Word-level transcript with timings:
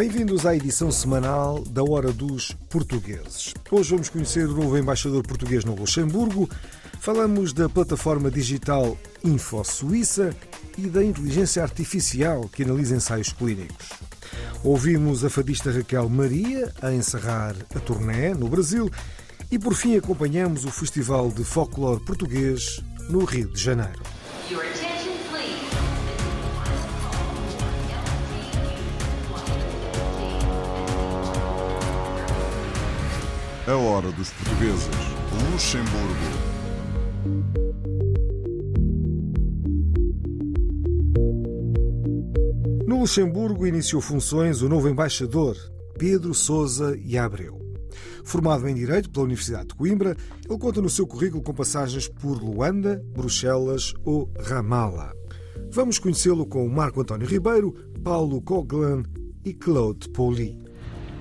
Bem-vindos 0.00 0.46
à 0.46 0.56
edição 0.56 0.90
semanal 0.90 1.62
da 1.62 1.84
Hora 1.84 2.10
dos 2.10 2.52
Portugueses. 2.70 3.52
Hoje 3.70 3.90
vamos 3.90 4.08
conhecer 4.08 4.48
o 4.48 4.54
novo 4.54 4.78
embaixador 4.78 5.22
português 5.22 5.62
no 5.62 5.74
Luxemburgo, 5.74 6.48
falamos 6.98 7.52
da 7.52 7.68
plataforma 7.68 8.30
digital 8.30 8.96
Info 9.22 9.62
Suíça 9.62 10.34
e 10.78 10.86
da 10.86 11.04
inteligência 11.04 11.62
artificial 11.62 12.48
que 12.48 12.62
analisa 12.62 12.96
ensaios 12.96 13.30
clínicos. 13.30 13.90
Ouvimos 14.64 15.22
a 15.22 15.28
fadista 15.28 15.70
Raquel 15.70 16.08
Maria 16.08 16.72
a 16.80 16.90
encerrar 16.94 17.54
a 17.74 17.78
turné 17.78 18.32
no 18.32 18.48
Brasil 18.48 18.90
e, 19.50 19.58
por 19.58 19.74
fim, 19.74 19.98
acompanhamos 19.98 20.64
o 20.64 20.70
Festival 20.70 21.28
de 21.28 21.44
Folclore 21.44 22.02
Português 22.06 22.82
no 23.10 23.26
Rio 23.26 23.48
de 23.48 23.60
Janeiro. 23.60 24.00
A 33.70 33.76
hora 33.76 34.10
dos 34.10 34.30
portugueses. 34.30 34.88
Luxemburgo. 35.52 36.10
No 42.84 42.98
Luxemburgo 42.98 43.64
iniciou 43.68 44.02
funções 44.02 44.60
o 44.60 44.68
novo 44.68 44.88
embaixador, 44.88 45.56
Pedro 45.96 46.34
Sousa 46.34 46.98
e 46.98 47.16
Abreu. 47.16 47.60
Formado 48.24 48.66
em 48.66 48.74
Direito 48.74 49.08
pela 49.08 49.26
Universidade 49.26 49.68
de 49.68 49.76
Coimbra, 49.76 50.16
ele 50.44 50.58
conta 50.58 50.82
no 50.82 50.90
seu 50.90 51.06
currículo 51.06 51.40
com 51.40 51.54
passagens 51.54 52.08
por 52.08 52.42
Luanda, 52.42 53.00
Bruxelas 53.14 53.94
ou 54.04 54.28
Ramallah. 54.40 55.12
Vamos 55.70 56.00
conhecê-lo 56.00 56.44
com 56.44 56.68
Marco 56.68 57.02
António 57.02 57.28
Ribeiro, 57.28 57.72
Paulo 58.02 58.42
Coglan 58.42 59.04
e 59.44 59.54
Claude 59.54 60.08
Poli. 60.08 60.69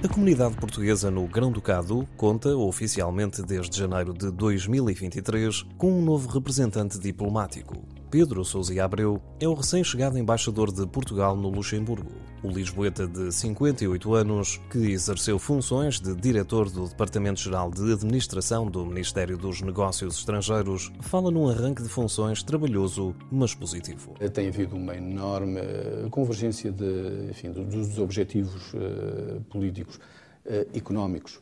A 0.01 0.07
comunidade 0.07 0.55
portuguesa 0.55 1.11
no 1.11 1.27
Grão-Ducado 1.27 2.07
conta, 2.15 2.55
oficialmente 2.55 3.41
desde 3.41 3.77
janeiro 3.77 4.13
de 4.13 4.31
2023, 4.31 5.63
com 5.77 5.91
um 5.91 6.01
novo 6.01 6.29
representante 6.29 6.97
diplomático. 6.97 7.75
Pedro 8.11 8.43
Sousa 8.43 8.83
Abreu 8.83 9.21
é 9.39 9.47
o 9.47 9.53
recém-chegado 9.53 10.17
embaixador 10.17 10.71
de 10.71 10.87
Portugal 10.87 11.35
no 11.37 11.47
Luxemburgo. 11.49 12.09
O 12.41 12.47
lisboeta 12.49 13.07
de 13.07 13.31
58 13.31 14.13
anos, 14.15 14.59
que 14.71 14.79
exerceu 14.79 15.37
funções 15.37 15.99
de 15.99 16.15
diretor 16.15 16.71
do 16.71 16.87
Departamento-Geral 16.87 17.69
de 17.69 17.93
Administração 17.93 18.65
do 18.65 18.83
Ministério 18.83 19.37
dos 19.37 19.61
Negócios 19.61 20.17
Estrangeiros, 20.17 20.91
fala 21.01 21.29
num 21.29 21.49
arranque 21.49 21.83
de 21.83 21.89
funções 21.89 22.41
trabalhoso, 22.41 23.13
mas 23.31 23.53
positivo. 23.53 24.15
Tem 24.33 24.47
havido 24.47 24.75
uma 24.75 24.95
enorme 24.95 25.59
eh, 25.59 26.07
convergência 26.09 26.71
de, 26.71 27.29
enfim, 27.29 27.51
do- 27.51 27.63
dos 27.65 27.99
objetivos 27.99 28.71
eh, 28.73 29.39
políticos, 29.51 29.99
eh, 30.45 30.65
económicos, 30.73 31.39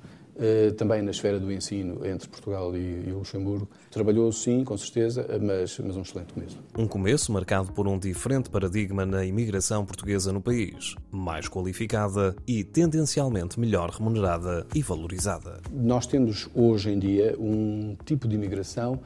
também 0.77 1.01
na 1.01 1.11
esfera 1.11 1.39
do 1.39 1.51
ensino 1.51 2.05
entre 2.05 2.27
Portugal 2.27 2.75
e, 2.75 3.11
Luxemburgo. 3.11 3.67
Trabalhou 3.89 4.31
sim, 4.31 4.63
com 4.63 4.77
certeza, 4.77 5.25
mas, 5.41 5.77
mas 5.79 5.95
um 5.95 6.01
excelente 6.01 6.33
começo. 6.33 6.59
Um 6.77 6.87
começo 6.87 7.31
marcado 7.31 7.71
por 7.71 7.87
um 7.87 7.97
diferente 7.97 8.49
paradigma 8.49 9.05
na 9.05 9.25
imigração 9.25 9.85
portuguesa 9.85 10.31
no 10.31 10.41
país, 10.41 10.95
mais 11.11 11.47
qualificada 11.47 12.35
e 12.47 12.63
tendencialmente 12.63 13.59
melhor 13.59 13.89
remunerada 13.89 14.65
e 14.75 14.81
valorizada. 14.81 15.59
Nós 15.71 16.05
temos 16.05 16.49
hoje 16.53 16.91
em 16.91 16.99
dia 16.99 17.35
um 17.39 17.95
tipo 18.05 18.27
de 18.27 18.35
imigração 18.35 18.99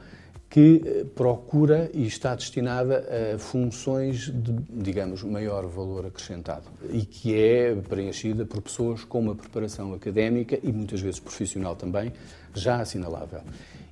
que 0.52 0.82
eh, 0.84 1.06
procura 1.14 1.90
e 1.94 2.06
está 2.06 2.34
destinada 2.34 3.06
a 3.34 3.38
funções 3.38 4.30
de, 4.30 4.52
digamos, 4.68 5.22
maior 5.22 5.66
valor 5.66 6.04
acrescentado 6.04 6.64
e 6.90 7.06
que 7.06 7.34
é 7.34 7.74
preenchida 7.74 8.44
por 8.44 8.60
pessoas 8.60 9.02
com 9.02 9.20
uma 9.20 9.34
preparação 9.34 9.94
académica 9.94 10.58
e 10.62 10.70
muitas 10.70 11.00
vezes 11.00 11.18
profissional 11.18 11.74
também, 11.74 12.12
já 12.52 12.82
assinalável. 12.82 13.40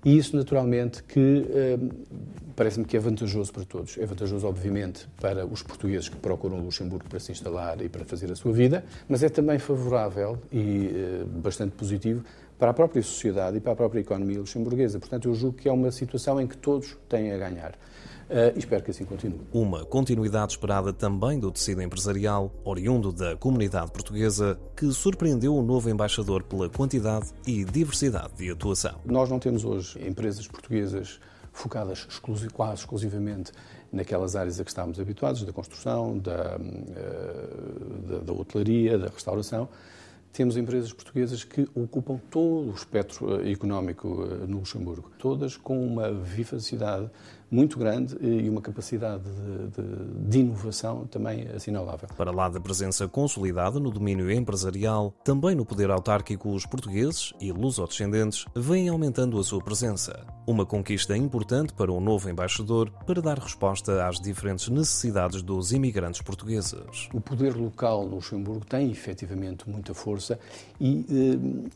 E 0.04 0.19
isso, 0.19 0.37
naturalmente, 0.37 1.03
que 1.03 1.47
eh, 1.50 1.78
parece-me 2.54 2.84
que 2.84 2.94
é 2.94 3.00
vantajoso 3.00 3.50
para 3.54 3.65
todos. 3.65 3.97
É 3.97 4.04
vantajoso, 4.04 4.47
obviamente, 4.47 5.09
para 5.19 5.47
os 5.47 5.62
portugueses 5.62 6.10
que 6.10 6.16
procuram 6.16 6.60
Luxemburgo 6.60 7.09
para 7.09 7.20
se 7.20 7.32
instalar 7.32 7.81
e 7.81 7.88
para 7.88 8.04
fazer 8.04 8.31
a 8.31 8.37
sua 8.37 8.53
vida, 8.53 8.84
mas 9.09 9.22
é 9.22 9.31
também 9.31 9.59
favorável 9.59 10.38
e 10.53 10.91
eh, 10.94 11.25
bastante 11.25 11.72
positivo 11.72 12.22
para 12.60 12.71
a 12.71 12.75
própria 12.75 13.03
sociedade 13.03 13.56
e 13.56 13.60
para 13.60 13.72
a 13.72 13.76
própria 13.76 14.00
economia 14.00 14.38
luxemburguesa. 14.38 15.00
Portanto, 15.00 15.28
eu 15.28 15.34
julgo 15.34 15.56
que 15.56 15.69
é 15.69 15.72
uma 15.72 15.91
situação 15.91 16.41
em 16.41 16.47
que 16.47 16.56
todos 16.56 16.97
têm 17.09 17.32
a 17.32 17.38
ganhar. 17.38 17.72
E 18.54 18.59
espero 18.60 18.84
que 18.84 18.93
assim 18.93 19.04
continue. 19.04 19.41
Uma 19.53 19.84
continuidade 19.84 20.53
esperada 20.53 20.93
também 20.93 21.41
do 21.41 21.50
tecido 21.50 21.82
empresarial, 21.82 22.53
oriundo 22.62 23.10
da 23.10 23.34
comunidade 23.37 23.91
portuguesa, 23.91 24.56
que 24.76 24.87
surpreendeu 24.93 25.56
o 25.56 25.62
novo 25.62 25.91
embaixador 25.91 26.44
pela 26.44 26.69
quantidade 26.69 27.26
e 27.44 27.65
diversidade 27.65 28.34
de 28.37 28.49
atuação. 28.49 29.00
Nós 29.04 29.28
não 29.28 29.41
temos 29.41 29.65
hoje 29.65 29.99
empresas 30.06 30.47
portuguesas 30.47 31.19
focadas 31.53 32.06
exclusi- 32.09 32.50
quase 32.50 32.82
exclusivamente 32.82 33.50
naquelas 33.93 34.37
áreas 34.37 34.60
a 34.60 34.65
que 34.65 34.70
estamos 34.70 35.00
habituados, 35.00 35.43
da 35.43 35.53
construção, 35.53 36.16
da, 36.16 36.56
eh, 36.60 38.09
da, 38.09 38.19
da 38.19 38.32
hotelaria, 38.32 38.97
da 38.97 39.09
restauração. 39.09 39.69
Temos 40.33 40.57
empresas 40.57 40.93
portuguesas 40.93 41.43
que 41.43 41.69
ocupam 41.75 42.19
todo 42.31 42.71
o 42.71 42.75
espectro 42.75 43.41
eh, 43.43 43.51
económico 43.51 44.25
eh, 44.25 44.47
no 44.47 44.59
Luxemburgo, 44.59 45.11
todas 45.19 45.57
com 45.57 45.85
uma 45.85 46.13
vivacidade 46.13 47.11
muito 47.50 47.78
grande 47.78 48.16
e 48.21 48.49
uma 48.49 48.61
capacidade 48.61 49.25
de, 49.25 49.83
de- 49.83 50.28
de 50.31 50.38
inovação 50.38 51.06
também 51.06 51.49
assinalável. 51.49 52.09
Para 52.16 52.31
lá 52.31 52.49
da 52.49 52.61
presença 52.61 53.09
consolidada 53.09 53.81
no 53.81 53.91
domínio 53.91 54.31
empresarial, 54.31 55.12
também 55.25 55.55
no 55.55 55.65
poder 55.65 55.91
autárquico, 55.91 56.50
os 56.55 56.65
portugueses 56.65 57.33
e 57.41 57.50
lusodescendentes 57.50 58.44
vêm 58.55 58.88
aumentando 58.88 59.38
a 59.38 59.43
sua 59.44 59.62
presença. 59.62 60.25
Uma 60.47 60.65
conquista 60.65 61.16
importante 61.16 61.72
para 61.72 61.93
o 61.93 62.00
novo 62.00 62.28
embaixador 62.31 62.91
para 63.06 63.21
dar 63.21 63.38
resposta 63.38 64.06
às 64.06 64.21
diferentes 64.21 64.69
necessidades 64.69 65.43
dos 65.43 65.72
imigrantes 65.72 66.22
portugueses. 66.22 67.09
O 67.12 67.21
poder 67.21 67.56
local 67.56 68.05
no 68.06 68.17
Luxemburgo 68.17 68.65
tem 68.65 68.91
efetivamente 68.91 69.69
muita 69.69 69.93
força 69.94 70.38
e 70.81 71.05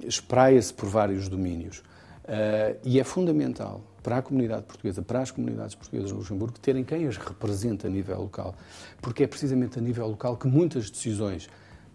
eh, 0.00 0.06
espraia-se 0.06 0.72
por 0.72 0.88
vários 0.88 1.28
domínios. 1.28 1.82
Eh, 2.26 2.76
e 2.84 3.00
é 3.00 3.04
fundamental 3.04 3.80
para 4.04 4.18
a 4.18 4.22
comunidade 4.22 4.64
portuguesa, 4.64 5.00
para 5.00 5.22
as 5.22 5.30
comunidades 5.30 5.74
portuguesas 5.74 6.12
no 6.12 6.18
Luxemburgo, 6.18 6.58
terem 6.60 6.84
quem 6.84 7.06
as 7.06 7.16
represente 7.16 7.86
a 7.86 7.90
nível 7.90 8.20
local. 8.20 8.54
Porque 9.00 9.24
é 9.24 9.26
precisamente 9.26 9.78
a 9.78 9.82
nível 9.82 10.06
local 10.06 10.36
que 10.36 10.46
muitas 10.46 10.90
decisões 10.90 11.48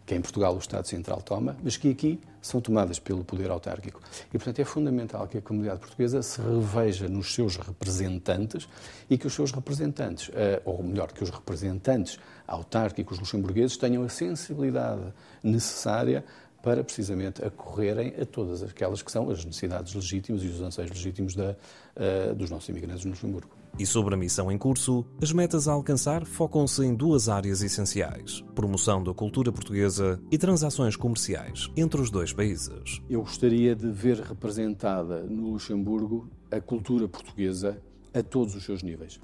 que 0.07 0.15
em 0.15 0.21
Portugal 0.21 0.55
o 0.55 0.57
Estado 0.57 0.87
Central 0.87 1.21
toma, 1.21 1.55
mas 1.63 1.77
que 1.77 1.91
aqui 1.91 2.19
são 2.41 2.59
tomadas 2.59 2.97
pelo 2.97 3.23
poder 3.23 3.51
autárquico. 3.51 4.01
E, 4.29 4.39
portanto, 4.39 4.57
é 4.57 4.65
fundamental 4.65 5.27
que 5.27 5.37
a 5.37 5.41
comunidade 5.41 5.81
portuguesa 5.81 6.23
se 6.23 6.41
reveja 6.41 7.07
nos 7.07 7.31
seus 7.31 7.57
representantes 7.57 8.67
e 9.07 9.19
que 9.19 9.27
os 9.27 9.33
seus 9.33 9.51
representantes, 9.51 10.31
eh, 10.33 10.59
ou 10.65 10.81
melhor, 10.81 11.11
que 11.11 11.23
os 11.23 11.29
representantes 11.29 12.17
autárquicos 12.47 13.19
luxemburgueses 13.19 13.77
tenham 13.77 14.01
a 14.01 14.09
sensibilidade 14.09 15.13
necessária 15.43 16.25
para 16.61 16.83
precisamente 16.83 17.43
acorrerem 17.43 18.13
a 18.19 18.25
todas 18.25 18.61
aquelas 18.61 19.01
que 19.01 19.11
são 19.11 19.29
as 19.29 19.45
necessidades 19.45 19.93
legítimas 19.93 20.43
e 20.43 20.47
os 20.47 20.61
anseios 20.61 20.91
legítimos 20.91 21.35
da, 21.35 21.55
eh, 21.95 22.33
dos 22.33 22.49
nossos 22.49 22.67
imigrantes 22.69 23.05
no 23.05 23.11
Luxemburgo. 23.11 23.49
E 23.77 23.85
sobre 23.85 24.13
a 24.13 24.17
missão 24.17 24.51
em 24.51 24.57
curso, 24.57 25.05
as 25.21 25.31
metas 25.31 25.67
a 25.67 25.71
alcançar 25.71 26.25
focam-se 26.25 26.83
em 26.83 26.93
duas 26.93 27.29
áreas 27.29 27.61
essenciais: 27.61 28.41
promoção 28.53 29.01
da 29.01 29.13
cultura 29.13 29.51
portuguesa 29.51 30.19
e 30.31 30.37
transações 30.37 30.95
comerciais 30.95 31.69
entre 31.77 32.01
os 32.01 32.11
dois 32.11 32.33
países. 32.33 33.01
Eu 33.09 33.21
gostaria 33.21 33.75
de 33.75 33.89
ver 33.89 34.17
representada 34.19 35.21
no 35.21 35.51
Luxemburgo 35.51 36.29
a 36.51 36.59
cultura 36.59 37.07
portuguesa 37.07 37.81
a 38.13 38.21
todos 38.21 38.55
os 38.55 38.63
seus 38.63 38.83
níveis. 38.83 39.19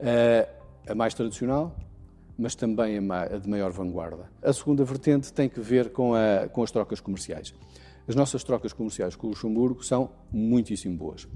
Eh, 0.00 0.48
A 0.88 0.94
mais 0.94 1.14
tradicional, 1.14 1.76
mas 2.38 2.54
também 2.54 3.00
ma- 3.00 3.22
a 3.24 3.38
de 3.38 3.48
maior 3.48 3.70
vanguarda. 3.72 4.30
A 4.42 4.52
segunda 4.52 4.84
vertente 4.84 5.32
tem 5.32 5.48
que 5.48 5.60
ver 5.60 5.90
com, 5.90 6.14
a- 6.14 6.48
com 6.48 6.62
as 6.62 6.70
trocas 6.70 7.00
comerciais. 7.00 7.54
As 8.08 8.14
nossas 8.14 8.44
trocas 8.44 8.72
comerciais 8.72 9.16
com 9.16 9.26
o 9.26 9.30
Luxemburgo 9.30 9.84
são 9.84 10.10
muitíssimo 10.32 10.96
boas. 10.96 11.26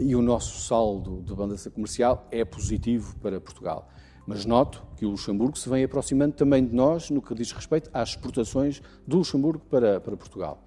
E 0.00 0.16
o 0.16 0.22
nosso 0.22 0.60
saldo 0.66 1.22
de 1.22 1.32
balança 1.34 1.70
comercial 1.70 2.26
é 2.32 2.44
positivo 2.44 3.14
para 3.20 3.40
Portugal. 3.40 3.88
Mas 4.26 4.44
noto 4.44 4.82
que 4.96 5.06
o 5.06 5.10
Luxemburgo 5.10 5.56
se 5.56 5.68
vem 5.70 5.84
aproximando 5.84 6.34
também 6.34 6.64
de 6.66 6.74
nós 6.74 7.08
no 7.08 7.22
que 7.22 7.34
diz 7.34 7.52
respeito 7.52 7.88
às 7.94 8.10
exportações 8.10 8.82
do 9.06 9.18
Luxemburgo 9.18 9.64
para, 9.70 10.00
para 10.00 10.16
Portugal. 10.16 10.62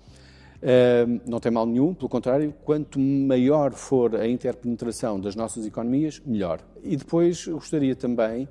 não 1.27 1.39
tem 1.39 1.51
mal 1.51 1.65
nenhum, 1.65 1.93
pelo 1.93 2.07
contrário, 2.09 2.53
quanto 2.63 2.99
maior 2.99 3.73
for 3.73 4.15
a 4.15 4.27
interpenetração 4.27 5.19
das 5.19 5.35
nossas 5.35 5.65
economias, 5.65 6.21
melhor. 6.25 6.61
E 6.83 6.95
depois 6.95 7.45
gostaria 7.47 7.95
também 7.95 8.47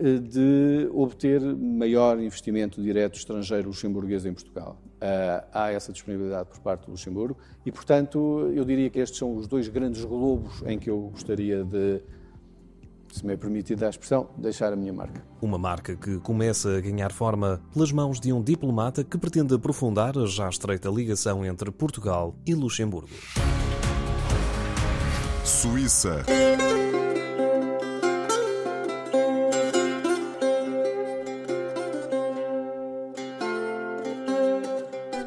de 0.00 0.88
obter 0.92 1.40
maior 1.40 2.18
investimento 2.20 2.82
direto 2.82 3.18
estrangeiro 3.18 3.68
luxemburguês 3.68 4.24
em 4.24 4.32
Portugal. 4.32 4.80
Uh, 4.96 5.46
há 5.52 5.72
essa 5.72 5.92
disponibilidade 5.92 6.48
por 6.48 6.60
parte 6.60 6.84
do 6.84 6.92
Luxemburgo 6.92 7.36
e, 7.64 7.72
portanto, 7.72 8.50
eu 8.54 8.64
diria 8.64 8.90
que 8.90 8.98
estes 8.98 9.18
são 9.18 9.34
os 9.34 9.46
dois 9.46 9.68
grandes 9.68 10.04
globos 10.04 10.62
em 10.66 10.78
que 10.78 10.90
eu 10.90 11.08
gostaria 11.10 11.64
de, 11.64 12.02
se 13.10 13.24
me 13.24 13.32
é 13.32 13.36
permitido 13.36 13.82
a 13.84 13.88
expressão, 13.88 14.28
deixar 14.36 14.72
a 14.72 14.76
minha 14.76 14.92
marca. 14.92 15.22
Uma 15.40 15.56
marca 15.56 15.96
que 15.96 16.18
começa 16.18 16.76
a 16.76 16.80
ganhar 16.80 17.12
forma 17.12 17.62
pelas 17.72 17.92
mãos 17.92 18.20
de 18.20 18.32
um 18.32 18.42
diplomata 18.42 19.02
que 19.02 19.16
pretende 19.16 19.54
aprofundar 19.54 20.18
a 20.18 20.26
já 20.26 20.48
estreita 20.48 20.90
ligação 20.90 21.44
entre 21.44 21.70
Portugal 21.70 22.34
e 22.46 22.54
Luxemburgo. 22.54 23.08
Suíça. 25.44 26.24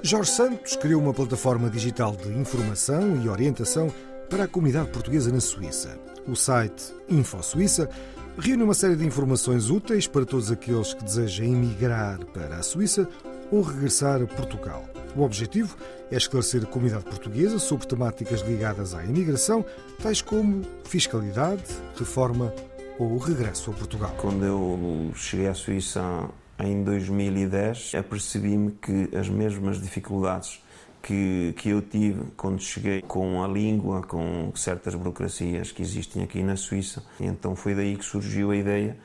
Jorge 0.06 0.32
Santos 0.32 0.76
criou 0.76 1.02
uma 1.02 1.14
plataforma 1.14 1.70
digital 1.70 2.14
de 2.14 2.28
informação 2.28 3.24
e 3.24 3.30
orientação 3.30 3.90
para 4.30 4.44
a 4.44 4.48
comunidade 4.50 4.90
portuguesa 4.90 5.32
na 5.32 5.40
Suíça. 5.40 5.98
O 6.28 6.36
site 6.36 6.94
Info 7.08 7.42
Suíça 7.42 7.90
reúne 8.38 8.64
uma 8.64 8.74
série 8.74 8.98
de 8.98 9.06
informações 9.06 9.70
úteis 9.70 10.06
para 10.06 10.26
todos 10.26 10.52
aqueles 10.52 10.94
que 10.94 11.06
desejam 11.06 11.46
emigrar 11.46 12.20
para 12.34 12.58
a 12.58 12.62
Suíça 12.62 13.08
ou 13.50 13.62
regressar 13.62 14.22
a 14.22 14.28
Portugal. 14.28 14.84
O 15.16 15.22
objetivo 15.22 15.78
é 16.12 16.18
esclarecer 16.18 16.64
a 16.64 16.68
comunidade 16.68 17.06
portuguesa 17.06 17.58
sobre 17.58 17.88
temáticas 17.88 18.42
ligadas 18.42 18.94
à 18.94 19.06
imigração, 19.06 19.64
tais 20.02 20.22
como 20.22 20.64
fiscalidade, 20.84 21.64
reforma 21.96 22.54
ou 23.00 23.18
regresso 23.18 23.72
a 23.72 23.74
Portugal. 23.74 24.14
Quando 24.18 24.44
eu 24.44 25.12
cheguei 25.16 25.48
à 25.48 25.54
Suíça 25.54 26.30
em 26.60 26.84
2010, 26.84 27.96
apercebi-me 27.96 28.72
que 28.72 29.16
as 29.16 29.28
mesmas 29.28 29.82
dificuldades 29.82 30.62
que, 31.02 31.54
que 31.58 31.70
eu 31.70 31.82
tive 31.82 32.32
quando 32.38 32.62
cheguei 32.62 33.02
com 33.02 33.44
a 33.44 33.48
língua, 33.48 34.02
com 34.02 34.52
certas 34.56 34.96
burocracias 34.96 35.72
que 35.72 35.82
existem 35.82 36.24
aqui 36.24 36.42
na 36.42 36.56
Suíça. 36.56 37.04
Então 37.20 37.56
foi 37.56 37.76
daí 37.76 37.98
que 37.98 38.06
surgiu 38.06 38.52
a 38.52 38.56
ideia 38.56 38.98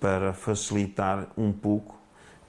para 0.00 0.32
facilitar 0.32 1.28
um 1.36 1.52
pouco 1.52 1.94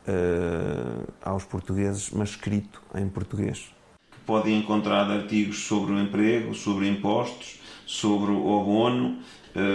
uh, 0.08 1.14
aos 1.22 1.46
portugueses, 1.46 2.10
mas 2.10 2.30
escrito 2.30 2.82
em 2.96 3.08
português. 3.08 3.72
Podem 4.26 4.58
encontrar 4.58 5.10
artigos 5.10 5.68
sobre 5.68 5.94
o 5.94 6.00
emprego, 6.00 6.56
sobre 6.56 6.90
impostos, 6.90 7.62
sobre 7.86 8.32
o 8.32 8.60
abono, 8.60 9.20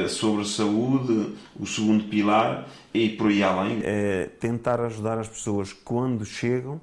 sobre 0.09 0.45
saúde, 0.45 1.35
o 1.59 1.67
segundo 1.67 2.05
pilar 2.05 2.69
e 2.93 3.09
por 3.09 3.29
aí 3.29 3.43
além. 3.43 3.81
É 3.83 4.29
tentar 4.39 4.81
ajudar 4.81 5.19
as 5.19 5.29
pessoas 5.29 5.73
quando 5.73 6.25
chegam, 6.25 6.81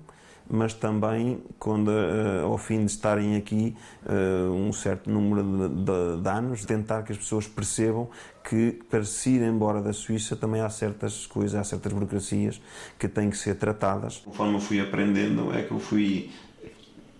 mas 0.49 0.73
também 0.73 1.39
quando 1.59 1.89
uh, 1.89 2.45
ao 2.45 2.57
fim 2.57 2.85
de 2.85 2.91
estarem 2.91 3.35
aqui 3.35 3.75
uh, 4.05 4.51
um 4.51 4.71
certo 4.71 5.09
número 5.09 5.43
de, 5.43 5.75
de, 5.83 6.21
de, 6.21 6.29
anos, 6.29 6.65
tentar 6.65 7.03
que 7.03 7.11
as 7.11 7.17
pessoas 7.17 7.47
percebam 7.47 8.09
que 8.47 8.79
para 8.89 9.03
se 9.03 9.31
ir 9.31 9.41
embora 9.41 9.81
da 9.81 9.91
Suíça 9.91 10.35
também 10.35 10.61
há 10.61 10.69
certas 10.69 11.27
coisas, 11.27 11.59
há 11.59 11.63
certas 11.63 11.91
burocracias 11.91 12.61
que 12.97 13.07
têm 13.07 13.29
que 13.29 13.37
ser 13.37 13.55
tratadas. 13.55 14.21
Conforme 14.23 14.55
eu 14.55 14.61
fui 14.61 14.79
aprendendo, 14.79 15.53
é 15.53 15.63
que 15.63 15.71
eu 15.71 15.79
fui 15.79 16.29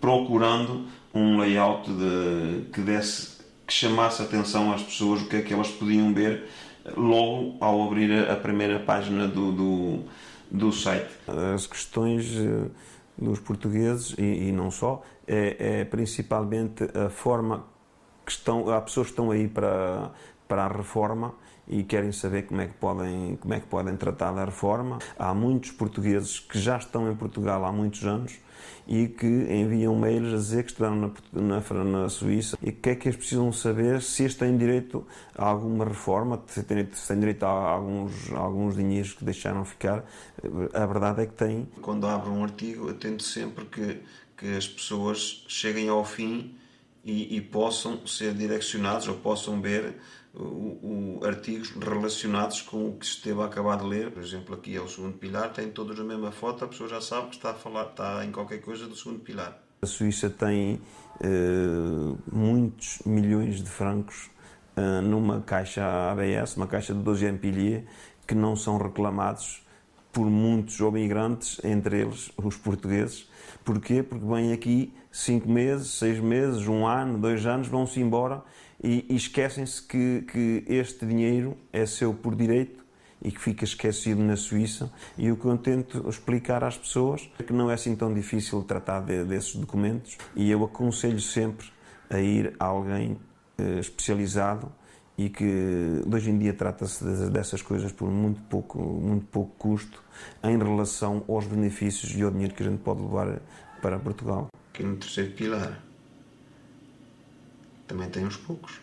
procurando 0.00 0.86
um 1.12 1.38
layout 1.38 1.90
de, 1.90 2.70
que 2.72 2.80
desse 2.80 3.37
que 3.68 3.74
chamasse 3.74 4.22
atenção 4.22 4.72
às 4.72 4.82
pessoas 4.82 5.20
o 5.20 5.28
que 5.28 5.36
é 5.36 5.42
que 5.42 5.52
elas 5.52 5.68
podiam 5.68 6.12
ver 6.14 6.48
logo 6.96 7.58
ao 7.60 7.86
abrir 7.86 8.26
a 8.26 8.34
primeira 8.34 8.80
página 8.80 9.28
do, 9.28 9.52
do, 9.52 10.04
do 10.50 10.72
site. 10.72 11.10
As 11.54 11.66
questões 11.66 12.34
eh, 12.34 12.70
dos 13.18 13.38
portugueses, 13.40 14.14
e, 14.16 14.48
e 14.48 14.52
não 14.52 14.70
só, 14.70 15.02
é, 15.26 15.80
é, 15.80 15.84
principalmente 15.84 16.82
a 16.94 17.10
forma 17.10 17.66
que 18.24 18.32
estão, 18.32 18.70
há 18.70 18.80
pessoas 18.80 19.08
que 19.08 19.12
estão 19.12 19.30
aí 19.30 19.46
para, 19.46 20.12
para 20.48 20.64
a 20.64 20.68
reforma 20.68 21.34
e 21.68 21.82
querem 21.84 22.12
saber 22.12 22.46
como 22.46 22.60
é 22.60 22.66
que 22.66 22.74
podem 22.74 23.36
como 23.36 23.54
é 23.54 23.60
que 23.60 23.66
podem 23.66 23.96
tratar 23.96 24.32
da 24.32 24.44
reforma. 24.44 24.98
Há 25.18 25.34
muitos 25.34 25.70
portugueses 25.70 26.40
que 26.40 26.58
já 26.58 26.76
estão 26.76 27.10
em 27.10 27.14
Portugal 27.14 27.64
há 27.64 27.72
muitos 27.72 28.04
anos 28.04 28.38
e 28.86 29.06
que 29.06 29.26
enviam 29.26 29.94
mails 29.94 30.32
a 30.32 30.36
dizer 30.36 30.62
que 30.64 30.70
estiveram 30.70 30.96
na, 30.96 31.60
na, 31.60 31.84
na 31.84 32.08
Suíça 32.08 32.58
e 32.62 32.72
que 32.72 32.90
é 32.90 32.94
que 32.94 33.08
eles 33.08 33.16
precisam 33.16 33.52
saber 33.52 34.00
se 34.00 34.22
eles 34.22 34.34
têm 34.34 34.56
direito 34.56 35.06
a 35.36 35.44
alguma 35.44 35.84
reforma, 35.84 36.42
se 36.46 36.62
têm, 36.62 36.88
se 36.92 37.06
têm 37.06 37.20
direito 37.20 37.44
a 37.44 37.48
alguns, 37.48 38.32
a 38.32 38.38
alguns 38.38 38.76
dinheiros 38.76 39.12
que 39.12 39.24
deixaram 39.24 39.64
ficar. 39.64 40.04
A 40.72 40.86
verdade 40.86 41.22
é 41.22 41.26
que 41.26 41.34
têm. 41.34 41.68
Quando 41.82 42.06
abro 42.06 42.32
um 42.32 42.42
artigo, 42.42 42.88
eu 42.88 42.94
tento 42.94 43.22
sempre 43.22 43.66
que, 43.66 44.00
que 44.36 44.56
as 44.56 44.66
pessoas 44.66 45.44
cheguem 45.46 45.90
ao 45.90 46.04
fim 46.04 46.54
e, 47.04 47.36
e 47.36 47.40
possam 47.42 48.06
ser 48.06 48.32
direcionados 48.32 49.06
ou 49.06 49.14
possam 49.16 49.60
ver 49.60 49.96
o, 50.38 51.18
o, 51.20 51.26
artigos 51.26 51.70
relacionados 51.70 52.62
com 52.62 52.88
o 52.88 52.92
que 52.96 53.04
se 53.04 53.12
esteve 53.12 53.40
a 53.40 53.46
acabar 53.46 53.76
de 53.76 53.84
ler. 53.84 54.10
Por 54.10 54.22
exemplo, 54.22 54.54
aqui 54.54 54.76
é 54.76 54.80
o 54.80 54.88
segundo 54.88 55.18
pilar, 55.18 55.52
tem 55.52 55.70
todos 55.70 55.98
a 55.98 56.04
mesma 56.04 56.30
foto, 56.30 56.64
a 56.64 56.68
pessoa 56.68 56.88
já 56.88 57.00
sabe 57.00 57.28
que 57.28 57.36
está 57.36 57.50
a 57.50 57.54
falar, 57.54 57.88
está 57.88 58.24
em 58.24 58.30
qualquer 58.30 58.58
coisa 58.60 58.86
do 58.86 58.96
segundo 58.96 59.20
pilar. 59.20 59.58
A 59.82 59.86
Suíça 59.86 60.30
tem 60.30 60.80
uh, 61.20 62.18
muitos 62.32 63.00
milhões 63.04 63.62
de 63.62 63.68
francos 63.68 64.30
uh, 64.76 65.02
numa 65.02 65.40
caixa 65.40 65.84
ABS, 66.10 66.56
uma 66.56 66.66
caixa 66.66 66.94
de 66.94 67.00
12 67.00 67.26
ampilhas, 67.26 67.84
que 68.26 68.34
não 68.34 68.56
são 68.56 68.76
reclamados 68.78 69.62
por 70.12 70.26
muitos 70.26 70.78
imigrantes, 70.80 71.60
entre 71.62 72.00
eles 72.00 72.30
os 72.36 72.56
portugueses. 72.56 73.28
Porquê? 73.64 74.02
Porque 74.02 74.24
vêm 74.24 74.52
aqui 74.52 74.92
cinco 75.12 75.48
meses, 75.48 75.98
seis 75.98 76.18
meses, 76.18 76.66
um 76.66 76.86
ano, 76.86 77.18
dois 77.18 77.46
anos, 77.46 77.68
vão-se 77.68 78.00
embora 78.00 78.42
e, 78.82 79.06
e 79.08 79.16
esquecem-se 79.16 79.82
que, 79.82 80.24
que 80.30 80.64
este 80.66 81.04
dinheiro 81.04 81.56
é 81.72 81.84
seu 81.86 82.14
por 82.14 82.34
direito 82.34 82.86
e 83.22 83.32
que 83.32 83.40
fica 83.40 83.64
esquecido 83.64 84.22
na 84.22 84.36
Suíça. 84.36 84.90
E 85.16 85.30
o 85.30 85.36
que 85.36 85.44
eu 85.44 85.56
tento 85.58 86.08
explicar 86.08 86.62
às 86.62 86.76
pessoas 86.76 87.28
é 87.38 87.42
que 87.42 87.52
não 87.52 87.70
é 87.70 87.74
assim 87.74 87.94
tão 87.96 88.12
difícil 88.12 88.62
tratar 88.62 89.00
de, 89.00 89.24
desses 89.24 89.54
documentos 89.56 90.16
e 90.36 90.50
eu 90.50 90.64
aconselho 90.64 91.20
sempre 91.20 91.66
a 92.08 92.20
ir 92.20 92.54
a 92.58 92.64
alguém 92.64 93.18
eh, 93.58 93.80
especializado 93.80 94.72
e 95.16 95.28
que 95.28 96.00
hoje 96.10 96.30
em 96.30 96.38
dia 96.38 96.54
trata-se 96.54 97.04
dessas 97.30 97.60
coisas 97.60 97.90
por 97.90 98.08
muito 98.08 98.40
pouco, 98.42 98.78
muito 98.78 99.26
pouco 99.26 99.52
custo 99.58 100.02
em 100.44 100.56
relação 100.56 101.24
aos 101.28 101.44
benefícios 101.44 102.14
e 102.14 102.22
ao 102.22 102.30
dinheiro 102.30 102.54
que 102.54 102.62
a 102.62 102.66
gente 102.66 102.78
pode 102.78 103.02
levar 103.02 103.40
para 103.82 103.98
Portugal. 103.98 104.46
Aqui 104.72 104.84
no 104.84 104.96
terceiro 104.96 105.32
pilar 105.32 105.87
também 107.88 108.08
tem 108.08 108.24
uns 108.24 108.36
poucos. 108.36 108.80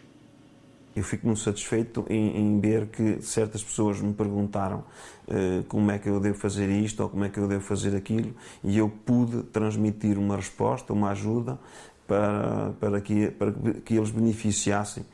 Eu 0.96 1.04
fico 1.04 1.28
muito 1.28 1.42
satisfeito 1.42 2.06
em, 2.10 2.38
em, 2.38 2.60
ver 2.60 2.88
que 2.88 3.22
certas 3.22 3.62
pessoas 3.62 4.00
me 4.00 4.14
perguntaram 4.14 4.84
uh, 5.28 5.64
como 5.68 5.92
é 5.92 6.00
que 6.00 6.08
eu 6.08 6.20
devo 6.22 6.38
fazer 6.38 6.70
isto 6.70 7.04
ou 7.04 7.10
como 7.10 7.26
é 7.26 7.30
que 7.30 7.38
eu 7.38 7.48
devo 7.48 7.62
fazer 7.62 7.96
aquilo 7.96 8.34
e 8.64 8.78
eu 8.78 8.90
pude 8.90 9.44
transmitir 9.44 10.18
uma 10.18 10.38
resposta, 10.38 10.94
uma 10.94 11.12
ajuda 11.12 11.60
para, 12.08 12.72
para, 12.80 13.02
que, 13.02 13.30
para 13.32 13.52
que 13.84 13.96
eles 13.96 14.10
beneficiassem 14.10 15.06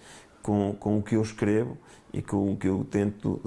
com, 0.44 0.76
com 0.80 1.00
o 1.00 1.02
que 1.02 1.16
eu 1.16 1.22
escrevo 1.22 1.76
e 2.14 2.22
com 2.22 2.54
o 2.54 2.56
que 2.56 2.68
eu 2.68 2.86
tento 2.90 3.42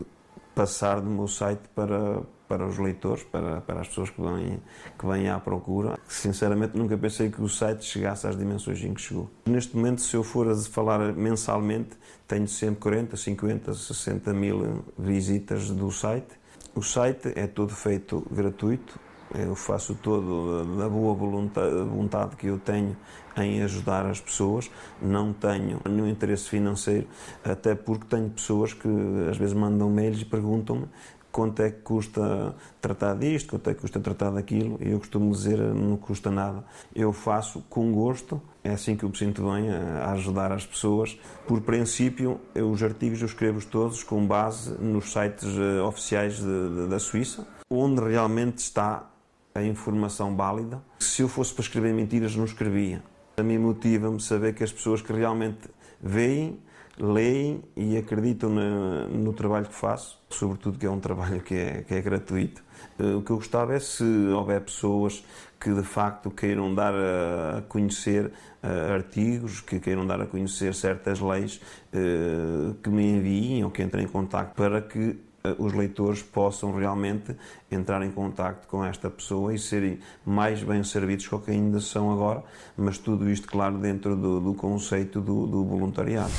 passar 0.57 1.01
do 1.01 1.09
meu 1.09 1.29
site 1.29 1.61
para, 1.73 2.21
para 2.49 2.67
os 2.67 2.79
leitores, 2.79 3.23
para, 3.23 3.61
para 3.61 3.81
as 3.81 3.89
pessoas 3.89 4.11
que 4.11 4.21
vêm, 4.21 4.61
que 4.99 5.07
vêm 5.07 5.29
à 5.29 5.39
procura. 5.39 5.99
Sinceramente, 6.07 6.77
nunca 6.77 6.97
pensei 6.97 7.31
que 7.31 7.41
o 7.41 7.49
site 7.49 7.85
chegasse 7.85 8.27
às 8.27 8.37
dimensões 8.37 8.83
em 8.83 8.95
que 8.95 9.01
chegou. 9.01 9.31
Neste 9.47 9.77
momento, 9.77 10.01
se 10.01 10.15
eu 10.17 10.23
for 10.23 10.49
a 10.49 10.57
falar 10.57 11.13
mensalmente, 11.15 11.97
tenho 12.29 12.47
sempre 12.49 12.81
40, 12.81 13.17
50, 13.17 13.75
60 13.75 14.33
mil 14.33 14.85
visitas 14.99 15.71
do 15.71 15.91
site. 15.91 16.39
O 16.75 16.83
site 16.83 17.33
é 17.37 17.47
todo 17.47 17.75
feito 17.75 18.27
gratuito, 18.31 18.99
eu 19.35 19.55
faço 19.57 19.95
todo 19.97 20.65
da 20.77 20.89
boa 20.89 21.15
vontade 21.15 22.37
que 22.37 22.47
eu 22.47 22.59
tenho 22.59 22.97
em 23.37 23.63
ajudar 23.63 24.07
as 24.07 24.21
pessoas. 24.21 24.71
Não 25.03 25.33
tenho 25.33 25.81
nenhum 25.89 26.09
interesse 26.09 26.49
financeiro, 26.49 27.07
até 27.45 27.75
porque 27.75 28.07
tenho 28.09 28.31
pessoas 28.31 28.73
que 28.73 28.89
às 29.29 29.37
vezes 29.37 29.55
mandam 29.55 29.91
mails 29.91 30.21
e 30.21 30.25
perguntam-me 30.25 30.87
quanto 31.35 31.63
é 31.63 31.71
que 31.73 31.81
custa 31.81 32.55
tratar 32.81 33.17
disto, 33.17 33.51
quanto 33.51 33.69
é 33.69 33.75
que 33.75 33.81
custa 33.81 33.99
tratar 33.99 34.31
daquilo, 34.31 34.79
e 34.81 34.93
eu 34.93 35.01
costumo 35.01 35.33
dizer 35.33 35.59
não 35.59 35.97
custa 35.97 36.31
nada. 36.31 36.65
Eu 36.95 37.13
faço 37.13 37.61
com 37.69 37.93
gosto, 37.93 38.41
é 38.63 38.71
assim 38.71 38.95
que 38.95 39.05
eu 39.05 39.09
me 39.09 39.19
sinto 39.19 39.43
bem 39.43 39.69
a 39.69 40.13
ajudar 40.13 40.53
as 40.53 40.65
pessoas. 40.65 41.19
Por 41.45 41.61
princípio, 41.63 42.41
eu, 42.55 42.71
os 42.71 42.81
artigos 42.85 43.21
eu 43.21 43.27
escrevo 43.27 43.67
todos 43.67 44.05
com 44.05 44.25
base 44.25 44.81
nos 44.81 45.13
sites 45.13 45.49
uh, 45.57 45.85
oficiais 45.85 46.37
de, 46.37 46.45
de, 46.45 46.87
da 46.87 47.01
Suíça, 47.01 47.45
onde 47.69 48.01
realmente 48.01 48.59
está 48.59 49.11
a 49.57 49.63
informação 49.65 50.37
válida. 50.37 50.81
Se 51.01 51.23
eu 51.23 51.29
fosse 51.29 51.53
para 51.53 51.63
escrever 51.63 51.93
mentiras, 51.93 52.37
não 52.37 52.45
escrevia. 52.45 53.03
A 53.37 53.43
mim 53.43 53.59
motiva-me 53.59 54.21
saber 54.21 54.55
que 54.55 54.63
as 54.63 54.71
pessoas 54.71 55.03
que 55.03 55.13
realmente 55.13 55.69
veem, 56.01 56.61
leem 56.99 57.63
e 57.77 57.97
acreditam 57.97 58.51
no, 58.51 59.09
no, 59.09 59.33
trabalho 59.33 59.67
que 59.67 59.75
faço, 59.75 60.21
sobretudo 60.31 60.79
que 60.79 60.87
é 60.87 60.91
um 60.91 61.01
trabalho 61.01 61.41
que 61.41 61.55
é, 61.55 61.83
que 61.83 61.95
é 61.95 62.01
gratuito. 62.01 62.63
O 62.99 63.23
que 63.23 63.31
eu 63.31 63.37
gostava 63.37 63.75
é 63.75 63.81
se 63.81 64.05
houver 64.05 64.61
pessoas 64.61 65.25
que 65.59 65.73
de 65.73 65.83
facto 65.83 66.31
queiram 66.31 66.75
dar 66.75 66.95
a 66.95 67.63
conhecer 67.63 68.27
uh, 68.27 68.93
artigos, 68.93 69.61
que 69.61 69.81
queiram 69.81 70.07
dar 70.07 70.21
a 70.21 70.27
conhecer 70.27 70.75
certas 70.75 71.19
leis, 71.21 71.61
uh, 71.93 72.75
que 72.75 72.91
me 72.91 73.03
enviem 73.03 73.65
ou 73.65 73.71
que 73.71 73.83
entrem 73.83 74.05
em 74.05 74.09
contato 74.09 74.55
para 74.55 74.83
que 74.83 75.17
os 75.59 75.75
leitores 75.75 76.23
possam 76.23 76.75
realmente 76.75 77.37
entrar 77.71 78.03
em 78.03 78.11
contato 78.11 78.67
com 78.67 78.83
esta 78.83 79.11
pessoa 79.11 79.55
e 79.55 79.59
serem 79.59 79.99
mais 80.25 80.63
bem 80.63 80.83
servidos 80.83 81.29
do 81.29 81.39
que 81.39 81.51
ainda 81.51 81.81
são 81.81 82.11
agora, 82.11 82.43
mas 82.75 82.97
tudo 82.97 83.29
isto, 83.29 83.47
claro, 83.47 83.77
dentro 83.77 84.17
do, 84.17 84.41
do 84.41 84.55
conceito 84.55 85.21
do, 85.21 85.47
do 85.47 85.63
voluntariado. 85.63 86.33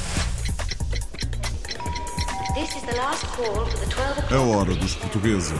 A 4.32 4.42
hora 4.42 4.74
dos 4.74 4.96
portugueses. 4.96 5.60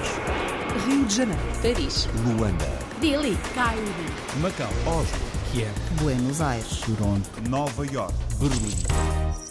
Rio 0.88 1.06
de 1.06 1.16
Janeiro. 1.16 1.42
Paris. 1.62 2.10
Luanda. 2.26 2.66
Delhi. 3.00 3.38
Cairo. 3.54 3.84
Macau. 4.42 4.70
Oslo. 4.88 5.20
Kiev. 5.52 5.72
Buenos 6.02 6.42
Aires. 6.42 6.82
Toronto. 6.82 7.30
Nova 7.48 7.86
York. 7.86 8.16
Berlim. 8.40 9.45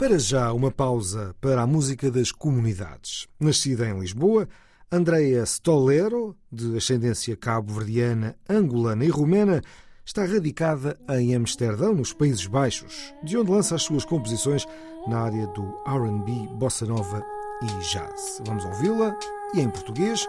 Para 0.00 0.18
já, 0.18 0.50
uma 0.54 0.70
pausa 0.70 1.36
para 1.42 1.60
a 1.60 1.66
música 1.66 2.10
das 2.10 2.32
comunidades. 2.32 3.28
Nascida 3.38 3.86
em 3.86 4.00
Lisboa, 4.00 4.48
Andrea 4.90 5.42
Stolero, 5.42 6.34
de 6.50 6.74
ascendência 6.78 7.36
cabo-verdiana, 7.36 8.34
angolana 8.48 9.04
e 9.04 9.10
romena, 9.10 9.60
está 10.02 10.24
radicada 10.24 10.96
em 11.10 11.34
Amsterdão, 11.34 11.94
nos 11.94 12.14
Países 12.14 12.46
Baixos, 12.46 13.12
de 13.22 13.36
onde 13.36 13.50
lança 13.50 13.74
as 13.74 13.82
suas 13.82 14.06
composições 14.06 14.64
na 15.06 15.20
área 15.20 15.46
do 15.48 15.64
RB, 15.86 16.48
bossa 16.54 16.86
nova 16.86 17.22
e 17.62 17.66
jazz. 17.84 18.40
Vamos 18.46 18.64
ouvi-la, 18.64 19.14
e 19.52 19.60
em 19.60 19.68
português, 19.68 20.26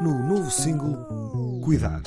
no 0.00 0.24
novo 0.24 0.48
single 0.52 1.60
Cuidar. 1.64 2.00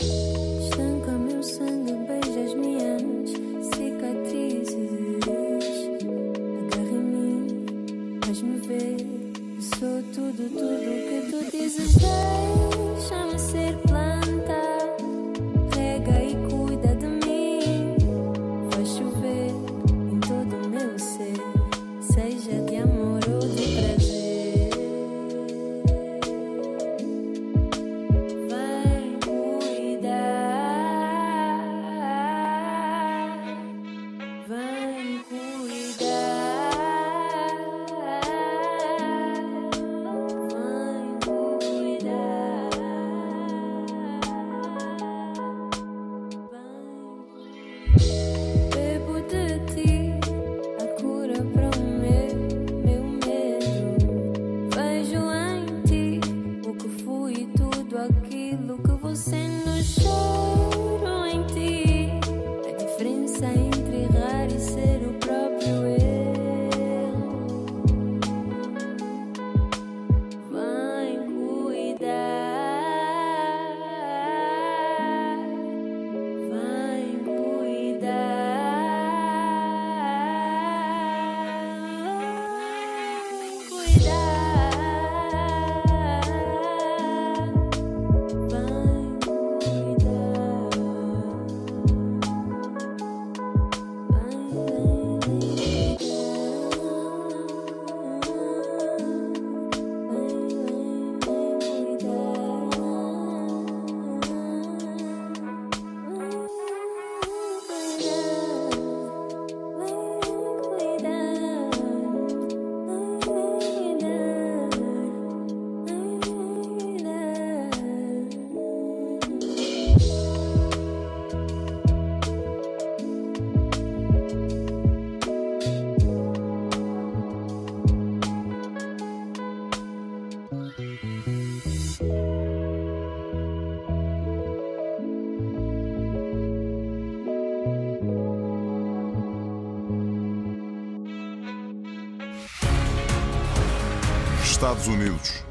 Estados 144.74 144.88
Unidos. 144.88 145.44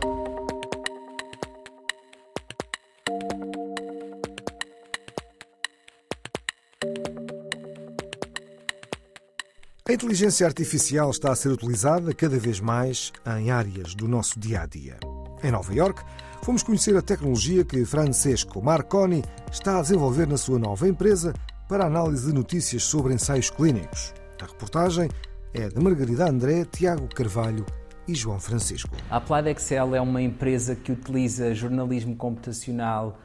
A 9.88 9.92
inteligência 9.92 10.46
artificial 10.46 11.10
está 11.10 11.30
a 11.30 11.36
ser 11.36 11.50
utilizada 11.50 12.12
cada 12.14 12.38
vez 12.38 12.58
mais 12.58 13.12
em 13.38 13.50
áreas 13.50 13.94
do 13.94 14.08
nosso 14.08 14.40
dia 14.40 14.62
a 14.62 14.66
dia. 14.66 14.98
Em 15.42 15.50
Nova 15.52 15.72
York, 15.72 16.02
fomos 16.42 16.62
conhecer 16.62 16.96
a 16.96 17.02
tecnologia 17.02 17.64
que 17.64 17.84
Francesco 17.84 18.62
Marconi 18.62 19.22
está 19.52 19.78
a 19.78 19.82
desenvolver 19.82 20.26
na 20.26 20.36
sua 20.36 20.58
nova 20.58 20.88
empresa 20.88 21.32
para 21.68 21.86
análise 21.86 22.26
de 22.26 22.32
notícias 22.32 22.82
sobre 22.84 23.14
ensaios 23.14 23.50
clínicos. 23.50 24.12
A 24.40 24.46
reportagem 24.46 25.08
é 25.54 25.68
de 25.68 25.78
Margarida 25.78 26.28
André, 26.28 26.64
Tiago 26.64 27.06
Carvalho 27.14 27.64
e 28.12 28.14
João 28.14 28.38
Francisco. 28.38 28.90
A 29.10 29.16
Applied 29.16 29.48
Excel 29.48 29.94
é 29.94 30.00
uma 30.00 30.20
empresa 30.20 30.76
que 30.76 30.92
utiliza 30.92 31.54
jornalismo 31.54 32.14
computacional 32.14 33.18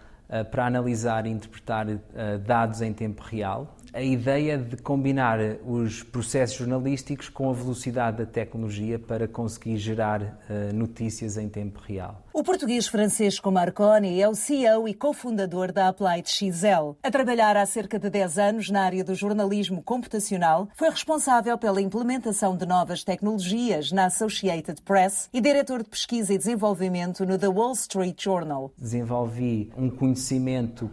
para 0.51 0.65
analisar 0.65 1.25
e 1.25 1.29
interpretar 1.29 1.87
uh, 1.87 1.99
dados 2.45 2.81
em 2.81 2.91
tempo 2.91 3.23
real. 3.23 3.75
A 3.93 4.01
ideia 4.01 4.57
de 4.57 4.75
combinar 4.77 5.39
os 5.65 6.03
processos 6.03 6.57
jornalísticos 6.57 7.29
com 7.29 7.49
a 7.49 7.53
velocidade 7.53 8.17
da 8.17 8.25
tecnologia 8.25 8.99
para 8.99 9.27
conseguir 9.27 9.77
gerar 9.77 10.21
uh, 10.21 10.73
notícias 10.73 11.37
em 11.37 11.47
tempo 11.47 11.79
real. 11.79 12.21
O 12.33 12.43
português 12.43 12.87
Francisco 12.87 13.51
Marconi 13.51 14.21
é 14.21 14.29
o 14.29 14.35
CEO 14.35 14.87
e 14.87 14.93
cofundador 14.93 15.71
da 15.71 15.87
Applied 15.87 16.29
XL. 16.29 16.95
A 17.01 17.09
trabalhar 17.09 17.57
há 17.57 17.65
cerca 17.65 17.97
de 17.97 18.09
10 18.09 18.37
anos 18.37 18.69
na 18.69 18.83
área 18.83 19.03
do 19.03 19.15
jornalismo 19.15 19.81
computacional, 19.81 20.67
foi 20.75 20.89
responsável 20.89 21.57
pela 21.57 21.81
implementação 21.81 22.55
de 22.55 22.65
novas 22.65 23.03
tecnologias 23.03 23.91
na 23.91 24.05
Associated 24.05 24.81
Press 24.83 25.29
e 25.33 25.41
diretor 25.41 25.81
de 25.81 25.89
pesquisa 25.89 26.33
e 26.33 26.37
desenvolvimento 26.37 27.25
no 27.25 27.39
The 27.39 27.47
Wall 27.47 27.73
Street 27.73 28.21
Journal. 28.21 28.71
Desenvolvi 28.77 29.71
um 29.75 29.89
conhecimento 29.89 30.16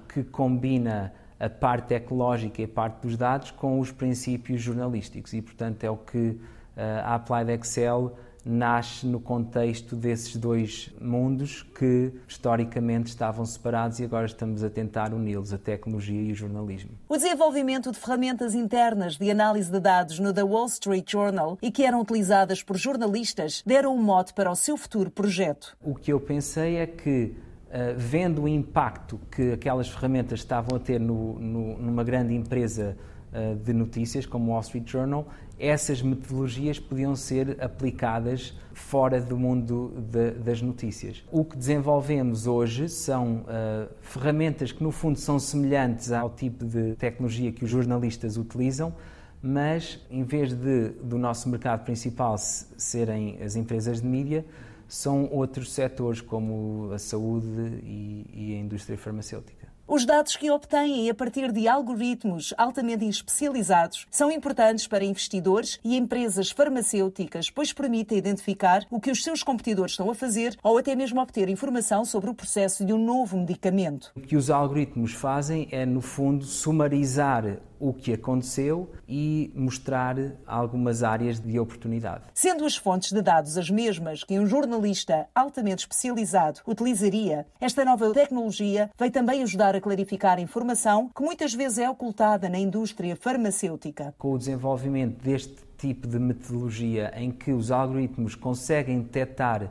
que 0.08 0.22
combina 0.24 1.12
a 1.38 1.48
parte 1.48 1.94
ecológica 1.94 2.62
e 2.62 2.64
a 2.64 2.68
parte 2.68 3.02
dos 3.02 3.16
dados 3.16 3.50
com 3.50 3.80
os 3.80 3.90
princípios 3.90 4.62
jornalísticos 4.62 5.32
e, 5.32 5.42
portanto, 5.42 5.84
é 5.84 5.90
o 5.90 5.96
que 5.96 6.38
a 6.76 7.14
Applied 7.14 7.50
Excel 7.52 8.16
nasce 8.44 9.06
no 9.06 9.18
contexto 9.18 9.96
desses 9.96 10.36
dois 10.36 10.92
mundos 11.00 11.62
que 11.62 12.12
historicamente 12.28 13.08
estavam 13.08 13.44
separados 13.46 13.98
e 14.00 14.04
agora 14.04 14.26
estamos 14.26 14.62
a 14.62 14.68
tentar 14.68 15.14
uni-los, 15.14 15.52
a 15.52 15.58
tecnologia 15.58 16.20
e 16.20 16.32
o 16.32 16.34
jornalismo. 16.34 16.90
O 17.08 17.16
desenvolvimento 17.16 17.90
de 17.90 17.98
ferramentas 17.98 18.54
internas 18.54 19.16
de 19.16 19.30
análise 19.30 19.70
de 19.70 19.80
dados 19.80 20.18
no 20.18 20.32
The 20.32 20.42
Wall 20.42 20.66
Street 20.66 21.10
Journal 21.10 21.58
e 21.62 21.70
que 21.70 21.84
eram 21.84 22.00
utilizadas 22.00 22.62
por 22.62 22.76
jornalistas 22.76 23.62
deram 23.64 23.96
um 23.96 24.02
mote 24.02 24.34
para 24.34 24.50
o 24.50 24.56
seu 24.56 24.76
futuro 24.76 25.10
projeto. 25.10 25.74
O 25.82 25.94
que 25.94 26.12
eu 26.12 26.20
pensei 26.20 26.76
é 26.76 26.86
que, 26.86 27.34
uh, 27.74 27.94
vendo 27.96 28.42
o 28.42 28.48
impacto 28.48 29.20
que 29.30 29.52
aquelas 29.52 29.88
ferramentas 29.88 30.40
estavam 30.40 30.76
a 30.76 30.80
ter 30.80 31.00
no, 31.00 31.38
no, 31.40 31.78
numa 31.78 32.04
grande 32.04 32.32
empresa 32.32 32.96
uh, 33.32 33.56
de 33.56 33.72
notícias 33.72 34.24
como 34.24 34.46
o 34.46 34.48
Wall 34.52 34.60
Street 34.60 34.88
Journal, 34.88 35.26
essas 35.58 36.02
metodologias 36.02 36.78
podiam 36.78 37.14
ser 37.14 37.56
aplicadas 37.62 38.58
fora 38.72 39.20
do 39.20 39.36
mundo 39.36 39.92
de, 40.10 40.32
das 40.32 40.60
notícias. 40.60 41.24
O 41.30 41.44
que 41.44 41.56
desenvolvemos 41.56 42.46
hoje 42.46 42.88
são 42.88 43.44
uh, 43.44 43.88
ferramentas 44.00 44.72
que, 44.72 44.82
no 44.82 44.90
fundo, 44.90 45.18
são 45.18 45.38
semelhantes 45.38 46.10
ao 46.10 46.30
tipo 46.30 46.64
de 46.64 46.94
tecnologia 46.96 47.52
que 47.52 47.64
os 47.64 47.70
jornalistas 47.70 48.36
utilizam, 48.36 48.94
mas 49.40 50.00
em 50.10 50.24
vez 50.24 50.54
de 50.54 50.88
do 51.02 51.18
nosso 51.18 51.48
mercado 51.48 51.84
principal 51.84 52.36
serem 52.38 53.40
as 53.42 53.54
empresas 53.54 54.00
de 54.00 54.06
mídia, 54.06 54.44
são 54.94 55.28
outros 55.32 55.72
setores 55.72 56.20
como 56.20 56.92
a 56.92 56.98
saúde 56.98 57.80
e, 57.82 58.26
e 58.32 58.54
a 58.54 58.58
indústria 58.58 58.96
farmacêutica. 58.96 59.64
Os 59.86 60.06
dados 60.06 60.34
que 60.34 60.50
obtêm 60.50 61.10
a 61.10 61.14
partir 61.14 61.52
de 61.52 61.68
algoritmos 61.68 62.54
altamente 62.56 63.06
especializados 63.06 64.06
são 64.10 64.30
importantes 64.30 64.86
para 64.86 65.04
investidores 65.04 65.78
e 65.84 65.94
empresas 65.94 66.50
farmacêuticas, 66.50 67.50
pois 67.50 67.70
permitem 67.70 68.16
identificar 68.16 68.86
o 68.90 68.98
que 68.98 69.10
os 69.10 69.22
seus 69.22 69.42
competidores 69.42 69.92
estão 69.92 70.10
a 70.10 70.14
fazer 70.14 70.56
ou 70.62 70.78
até 70.78 70.96
mesmo 70.96 71.20
obter 71.20 71.50
informação 71.50 72.02
sobre 72.02 72.30
o 72.30 72.34
processo 72.34 72.82
de 72.82 72.94
um 72.94 73.04
novo 73.04 73.36
medicamento. 73.36 74.10
O 74.16 74.22
que 74.22 74.36
os 74.36 74.48
algoritmos 74.48 75.12
fazem 75.12 75.68
é, 75.70 75.84
no 75.84 76.00
fundo, 76.00 76.46
sumarizar 76.46 77.58
o 77.78 77.92
que 77.92 78.12
aconteceu 78.12 78.90
e 79.08 79.52
mostrar 79.54 80.16
algumas 80.46 81.02
áreas 81.02 81.40
de 81.40 81.58
oportunidade. 81.58 82.24
Sendo 82.34 82.64
as 82.64 82.76
fontes 82.76 83.12
de 83.12 83.20
dados 83.20 83.58
as 83.58 83.70
mesmas 83.70 84.24
que 84.24 84.38
um 84.38 84.46
jornalista 84.46 85.26
altamente 85.34 85.80
especializado 85.80 86.60
utilizaria, 86.66 87.46
esta 87.60 87.84
nova 87.84 88.12
tecnologia 88.12 88.90
veio 88.98 89.10
também 89.10 89.42
ajudar 89.42 89.74
a 89.76 89.80
clarificar 89.80 90.38
informação 90.38 91.10
que 91.14 91.22
muitas 91.22 91.54
vezes 91.54 91.78
é 91.78 91.88
ocultada 91.88 92.48
na 92.48 92.58
indústria 92.58 93.16
farmacêutica. 93.16 94.14
Com 94.18 94.32
o 94.32 94.38
desenvolvimento 94.38 95.22
deste 95.22 95.56
tipo 95.76 96.06
de 96.06 96.18
metodologia 96.18 97.12
em 97.16 97.30
que 97.30 97.52
os 97.52 97.70
algoritmos 97.70 98.34
conseguem 98.34 99.00
detectar 99.00 99.64
uh, 99.64 99.70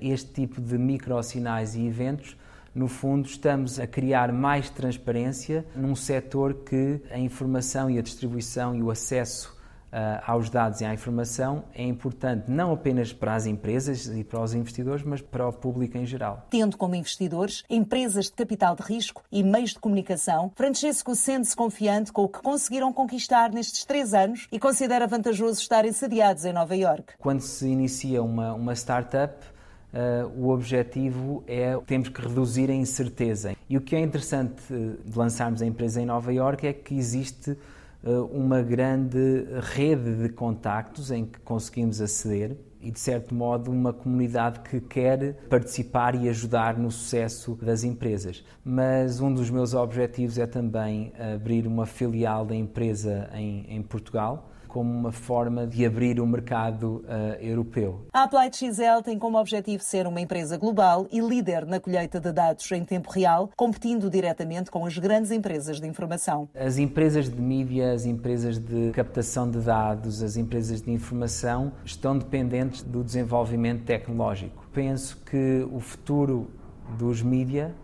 este 0.00 0.32
tipo 0.32 0.60
de 0.60 0.76
microsinais 0.76 1.74
e 1.76 1.86
eventos, 1.86 2.36
no 2.76 2.88
fundo, 2.88 3.26
estamos 3.26 3.80
a 3.80 3.86
criar 3.86 4.30
mais 4.30 4.68
transparência 4.68 5.64
num 5.74 5.96
setor 5.96 6.52
que 6.52 7.00
a 7.10 7.18
informação 7.18 7.90
e 7.90 7.98
a 7.98 8.02
distribuição 8.02 8.74
e 8.76 8.82
o 8.82 8.90
acesso 8.90 9.56
Uh, 9.86 10.20
aos 10.26 10.50
dados 10.50 10.80
e 10.80 10.84
à 10.84 10.92
informação 10.92 11.64
é 11.72 11.82
importante 11.82 12.50
não 12.50 12.72
apenas 12.72 13.12
para 13.12 13.34
as 13.34 13.46
empresas 13.46 14.06
e 14.08 14.24
para 14.24 14.42
os 14.42 14.52
investidores, 14.52 15.02
mas 15.02 15.22
para 15.22 15.48
o 15.48 15.52
público 15.52 15.96
em 15.96 16.04
geral. 16.04 16.44
Tendo 16.50 16.76
como 16.76 16.96
investidores 16.96 17.62
empresas 17.70 18.26
de 18.26 18.32
capital 18.32 18.74
de 18.74 18.82
risco 18.82 19.22
e 19.30 19.44
meios 19.44 19.70
de 19.70 19.78
comunicação, 19.78 20.52
Francesco 20.56 21.14
sente-se 21.14 21.56
confiante 21.56 22.12
com 22.12 22.24
o 22.24 22.28
que 22.28 22.42
conseguiram 22.42 22.92
conquistar 22.92 23.52
nestes 23.52 23.84
três 23.84 24.12
anos 24.12 24.48
e 24.50 24.58
considera 24.58 25.06
vantajoso 25.06 25.60
estarem 25.60 25.92
sediados 25.92 26.44
em 26.44 26.52
Nova 26.52 26.76
York. 26.76 27.14
Quando 27.16 27.40
se 27.40 27.66
inicia 27.66 28.22
uma, 28.22 28.52
uma 28.54 28.74
startup, 28.74 29.46
Uh, 29.92 30.44
o 30.44 30.50
objetivo 30.50 31.42
é 31.46 31.78
temos 31.86 32.08
que 32.08 32.20
reduzir 32.20 32.70
a 32.70 32.74
incerteza. 32.74 33.56
E 33.68 33.76
o 33.76 33.80
que 33.80 33.96
é 33.96 34.00
interessante 34.00 34.62
de 34.70 35.18
lançarmos 35.18 35.62
a 35.62 35.66
empresa 35.66 36.00
em 36.00 36.06
Nova 36.06 36.32
Iorque 36.32 36.66
é 36.66 36.72
que 36.72 36.94
existe 36.94 37.56
uh, 38.04 38.24
uma 38.26 38.62
grande 38.62 39.46
rede 39.74 40.22
de 40.22 40.28
contactos 40.28 41.10
em 41.10 41.24
que 41.24 41.38
conseguimos 41.40 42.00
aceder 42.00 42.56
e, 42.80 42.90
de 42.90 43.00
certo 43.00 43.34
modo, 43.34 43.70
uma 43.70 43.92
comunidade 43.92 44.60
que 44.60 44.80
quer 44.80 45.34
participar 45.48 46.14
e 46.14 46.28
ajudar 46.28 46.76
no 46.76 46.90
sucesso 46.90 47.58
das 47.60 47.82
empresas. 47.82 48.44
Mas 48.64 49.20
um 49.20 49.32
dos 49.32 49.50
meus 49.50 49.72
objetivos 49.72 50.36
é 50.38 50.46
também 50.46 51.12
abrir 51.34 51.66
uma 51.66 51.86
filial 51.86 52.44
da 52.44 52.54
empresa 52.54 53.30
em, 53.32 53.64
em 53.68 53.82
Portugal 53.82 54.50
como 54.66 54.90
uma 54.90 55.12
forma 55.12 55.66
de 55.66 55.84
abrir 55.84 56.20
o 56.20 56.26
mercado 56.26 57.04
uh, 57.04 57.40
europeu. 57.40 58.06
A 58.12 58.24
Applied 58.24 58.56
XL 58.56 59.02
tem 59.04 59.18
como 59.18 59.38
objetivo 59.38 59.82
ser 59.82 60.06
uma 60.06 60.20
empresa 60.20 60.56
global 60.56 61.06
e 61.10 61.20
líder 61.20 61.64
na 61.66 61.80
colheita 61.80 62.20
de 62.20 62.32
dados 62.32 62.70
em 62.72 62.84
tempo 62.84 63.10
real, 63.10 63.50
competindo 63.56 64.10
diretamente 64.10 64.70
com 64.70 64.84
as 64.84 64.96
grandes 64.98 65.30
empresas 65.30 65.80
de 65.80 65.86
informação. 65.86 66.48
As 66.54 66.78
empresas 66.78 67.28
de 67.28 67.40
mídia, 67.40 67.92
as 67.92 68.04
empresas 68.04 68.58
de 68.58 68.90
captação 68.92 69.50
de 69.50 69.58
dados, 69.58 70.22
as 70.22 70.36
empresas 70.36 70.82
de 70.82 70.90
informação 70.90 71.72
estão 71.84 72.16
dependentes 72.18 72.82
do 72.82 73.02
desenvolvimento 73.02 73.84
tecnológico. 73.84 74.66
Penso 74.72 75.16
que 75.24 75.66
o 75.72 75.80
futuro 75.80 76.50
dos 76.98 77.22
mídia 77.22 77.74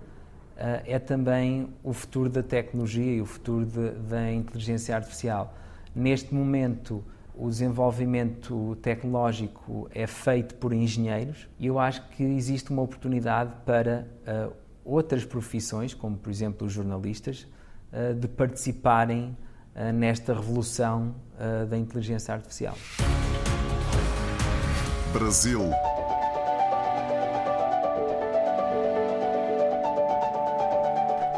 uh, 0.56 0.82
é 0.86 0.98
também 0.98 1.68
o 1.82 1.92
futuro 1.92 2.28
da 2.28 2.42
tecnologia 2.42 3.16
e 3.16 3.20
o 3.20 3.26
futuro 3.26 3.66
de, 3.66 3.90
da 4.08 4.32
inteligência 4.32 4.94
artificial. 4.94 5.54
Neste 5.94 6.34
momento, 6.34 7.04
o 7.34 7.48
desenvolvimento 7.48 8.76
tecnológico 8.80 9.88
é 9.94 10.06
feito 10.06 10.54
por 10.54 10.72
engenheiros 10.72 11.48
e 11.58 11.66
eu 11.66 11.78
acho 11.78 12.06
que 12.08 12.22
existe 12.22 12.70
uma 12.70 12.82
oportunidade 12.82 13.52
para 13.66 14.06
uh, 14.26 14.52
outras 14.84 15.24
profissões, 15.24 15.92
como 15.92 16.16
por 16.16 16.30
exemplo 16.30 16.66
os 16.66 16.72
jornalistas, 16.72 17.46
uh, 17.92 18.14
de 18.14 18.26
participarem 18.26 19.36
uh, 19.74 19.92
nesta 19.92 20.34
revolução 20.34 21.14
da 21.68 21.76
inteligência 21.76 22.32
artificial. 22.32 22.76
Brasil. 25.12 25.60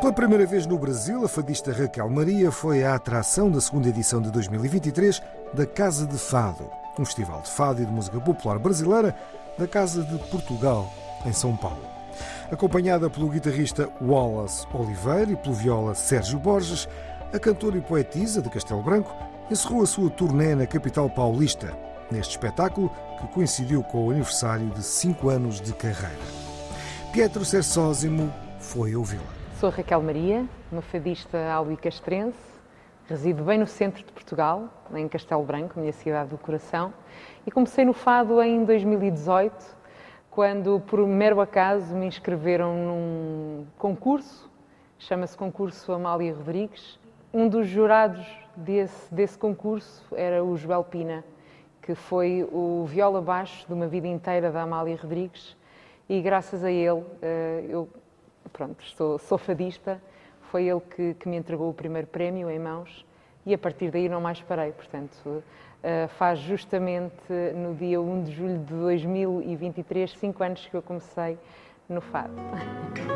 Pela 0.05 0.13
primeira 0.13 0.45
vez 0.45 0.67
no 0.67 0.79
Brasil, 0.79 1.25
a 1.25 1.29
fadista 1.29 1.73
Raquel 1.73 2.11
Maria 2.11 2.53
foi 2.53 2.85
a 2.85 2.95
atração 2.95 3.51
da 3.51 3.59
segunda 3.59 3.89
edição 3.89 4.21
de 4.21 4.31
2023 4.31 5.23
da 5.55 5.65
Casa 5.65 6.07
de 6.07 6.19
Fado, 6.19 6.71
um 6.99 7.07
festival 7.07 7.41
de 7.41 7.51
fado 7.51 7.81
e 7.81 7.87
de 7.87 7.91
música 7.91 8.21
popular 8.21 8.59
brasileira 8.59 9.17
da 9.57 9.67
Casa 9.67 10.03
de 10.03 10.19
Portugal, 10.29 10.93
em 11.25 11.33
São 11.33 11.57
Paulo. 11.57 11.81
Acompanhada 12.53 13.09
pelo 13.09 13.31
guitarrista 13.31 13.89
Wallace 13.99 14.67
Oliveira 14.75 15.33
e 15.33 15.37
pelo 15.37 15.55
viola 15.55 15.95
Sérgio 15.95 16.39
Borges, 16.39 16.87
a 17.33 17.39
cantora 17.39 17.79
e 17.79 17.81
poetisa 17.81 18.43
de 18.43 18.51
Castelo 18.51 18.83
Branco 18.83 19.11
encerrou 19.51 19.83
a 19.83 19.87
sua 19.87 20.11
turnê 20.11 20.55
na 20.55 20.67
capital 20.67 21.09
paulista, 21.09 21.75
neste 22.11 22.33
espetáculo 22.33 22.91
que 23.19 23.27
coincidiu 23.29 23.83
com 23.83 24.07
o 24.07 24.11
aniversário 24.11 24.69
de 24.69 24.83
cinco 24.83 25.31
anos 25.31 25.63
de 25.63 25.73
carreira. 25.73 26.13
Pietro 27.11 27.43
Sersósimo 27.43 28.31
foi 28.59 28.95
ouvi-la. 28.95 29.44
Sou 29.61 29.71
Raquel 29.71 30.03
Maria, 30.03 30.45
uma 30.71 30.83
fadista 30.83 31.39
albicastrense, 31.53 32.37
resido 33.07 33.45
bem 33.45 33.57
no 33.57 33.69
centro 33.69 34.05
de 34.05 34.11
Portugal, 34.11 34.69
em 34.93 35.07
Castelo 35.09 35.45
Branco, 35.45 35.79
minha 35.79 35.93
cidade 35.93 36.31
do 36.31 36.37
coração, 36.37 36.93
e 37.47 37.53
comecei 37.53 37.85
no 37.85 37.93
fado 37.93 38.43
em 38.43 38.65
2018, 38.65 39.55
quando, 40.29 40.81
por 40.81 41.07
mero 41.07 41.41
acaso, 41.41 41.95
me 41.95 42.05
inscreveram 42.05 42.75
num 42.75 43.67
concurso, 43.79 44.51
chama-se 44.99 45.37
Concurso 45.37 45.93
Amália 45.93 46.35
Rodrigues. 46.35 46.99
Um 47.33 47.49
dos 47.49 47.69
jurados 47.69 48.27
desse, 48.57 49.15
desse 49.15 49.39
concurso 49.39 50.05
era 50.17 50.45
o 50.45 50.57
Joel 50.57 50.83
Pina, 50.83 51.25
que 51.81 51.95
foi 51.95 52.47
o 52.51 52.85
viola 52.87 53.23
baixo 53.23 53.65
de 53.69 53.73
uma 53.73 53.87
vida 53.87 54.09
inteira 54.09 54.51
da 54.51 54.63
Amália 54.63 54.99
Rodrigues, 55.01 55.57
e 56.09 56.21
graças 56.21 56.65
a 56.65 56.71
ele 56.73 57.05
eh, 57.23 57.67
eu 57.69 57.89
pronto, 58.53 58.83
sou, 58.97 59.19
sou 59.19 59.39
fadista, 59.39 60.01
foi 60.51 60.65
ele 60.69 60.81
que, 60.81 61.15
que, 61.15 61.29
me 61.29 61.37
entregou 61.37 61.69
o 61.71 61.75
primeiro 61.75 62.07
prémio 62.07 62.51
em 62.51 62.59
mãos 62.59 63.05
e 63.45 63.53
a 63.53 63.59
partir 63.59 63.91
daí 63.91 64.09
não 64.09 64.21
mais 64.21 64.41
parei. 64.41 64.73
Portanto, 64.73 65.13
uh, 65.27 66.09
faz 66.17 66.39
justamente 66.39 67.33
no 67.55 67.75
dia 67.75 68.01
1 68.01 68.25
de 68.25 68.33
julho 68.33 68.59
de 68.59 68.75
2023, 68.75 70.13
cinco 70.13 70.43
anos 70.43 70.67
que 70.67 70.77
eu 70.77 70.83
comecei 70.83 71.39
no 71.89 72.01
fado. 72.01 72.35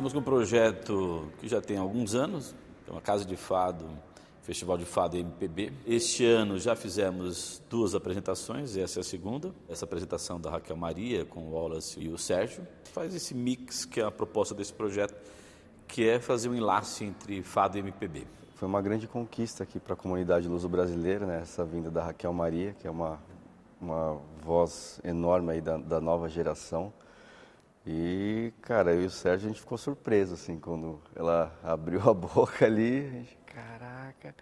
Estamos 0.00 0.14
com 0.14 0.20
um 0.20 0.22
projeto 0.22 1.30
que 1.38 1.46
já 1.46 1.60
tem 1.60 1.76
alguns 1.76 2.14
anos, 2.14 2.54
é 2.88 2.90
uma 2.90 3.02
casa 3.02 3.22
de 3.22 3.36
fado 3.36 3.86
Festival 4.40 4.78
de 4.78 4.86
Fado 4.86 5.18
MPB. 5.18 5.74
Este 5.86 6.24
ano 6.24 6.58
já 6.58 6.74
fizemos 6.74 7.62
duas 7.68 7.94
apresentações, 7.94 8.78
essa 8.78 9.00
é 9.00 9.02
a 9.02 9.04
segunda. 9.04 9.54
Essa 9.68 9.84
apresentação 9.84 10.40
da 10.40 10.52
Raquel 10.52 10.74
Maria 10.74 11.26
com 11.26 11.40
o 11.40 11.52
Wallace 11.52 12.00
e 12.00 12.08
o 12.08 12.16
Sérgio. 12.16 12.66
Faz 12.94 13.14
esse 13.14 13.34
mix 13.34 13.84
que 13.84 14.00
é 14.00 14.04
a 14.04 14.10
proposta 14.10 14.54
desse 14.54 14.72
projeto, 14.72 15.14
que 15.86 16.08
é 16.08 16.18
fazer 16.18 16.48
um 16.48 16.54
enlace 16.54 17.04
entre 17.04 17.42
fado 17.42 17.76
e 17.76 17.80
MPB. 17.80 18.26
Foi 18.54 18.66
uma 18.66 18.80
grande 18.80 19.06
conquista 19.06 19.64
aqui 19.64 19.78
para 19.78 19.92
a 19.92 19.96
comunidade 19.98 20.48
luso-brasileira, 20.48 21.26
né? 21.26 21.40
essa 21.42 21.62
vinda 21.62 21.90
da 21.90 22.04
Raquel 22.04 22.32
Maria, 22.32 22.72
que 22.72 22.86
é 22.86 22.90
uma, 22.90 23.20
uma 23.78 24.18
voz 24.42 24.98
enorme 25.04 25.52
aí 25.52 25.60
da, 25.60 25.76
da 25.76 26.00
nova 26.00 26.26
geração. 26.26 26.90
E, 27.86 28.52
cara, 28.60 28.92
eu 28.92 29.02
e 29.02 29.06
o 29.06 29.10
Sérgio, 29.10 29.46
a 29.46 29.52
gente 29.52 29.60
ficou 29.60 29.78
surpreso, 29.78 30.34
assim, 30.34 30.58
quando 30.58 31.00
ela 31.16 31.52
abriu 31.64 32.00
a 32.08 32.12
boca 32.12 32.66
ali, 32.66 33.06
a 33.06 33.10
gente, 33.10 33.38
caraca. 33.46 34.34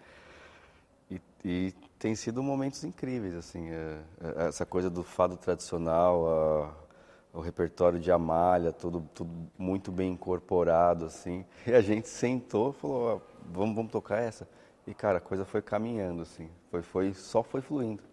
E, 1.09 1.21
e 1.43 1.73
tem 1.97 2.15
sido 2.15 2.43
momentos 2.43 2.83
incríveis, 2.83 3.35
assim, 3.35 3.69
é, 3.69 3.99
é, 4.21 4.47
essa 4.47 4.65
coisa 4.65 4.89
do 4.89 5.03
fado 5.03 5.37
tradicional, 5.37 6.75
o 7.33 7.39
repertório 7.39 7.99
de 7.99 8.11
Amália, 8.11 8.73
tudo, 8.73 9.07
tudo 9.13 9.31
muito 9.57 9.91
bem 9.91 10.13
incorporado, 10.13 11.05
assim. 11.05 11.45
E 11.65 11.73
a 11.73 11.81
gente 11.81 12.09
sentou 12.09 12.71
e 12.71 12.73
falou, 12.73 13.21
vamos, 13.45 13.75
vamos 13.75 13.91
tocar 13.91 14.17
essa? 14.19 14.47
E, 14.85 14.93
cara, 14.93 15.19
a 15.19 15.21
coisa 15.21 15.45
foi 15.45 15.61
caminhando, 15.61 16.23
assim, 16.23 16.49
foi, 16.69 16.81
foi, 16.81 17.13
só 17.13 17.41
foi 17.41 17.61
fluindo 17.61 18.08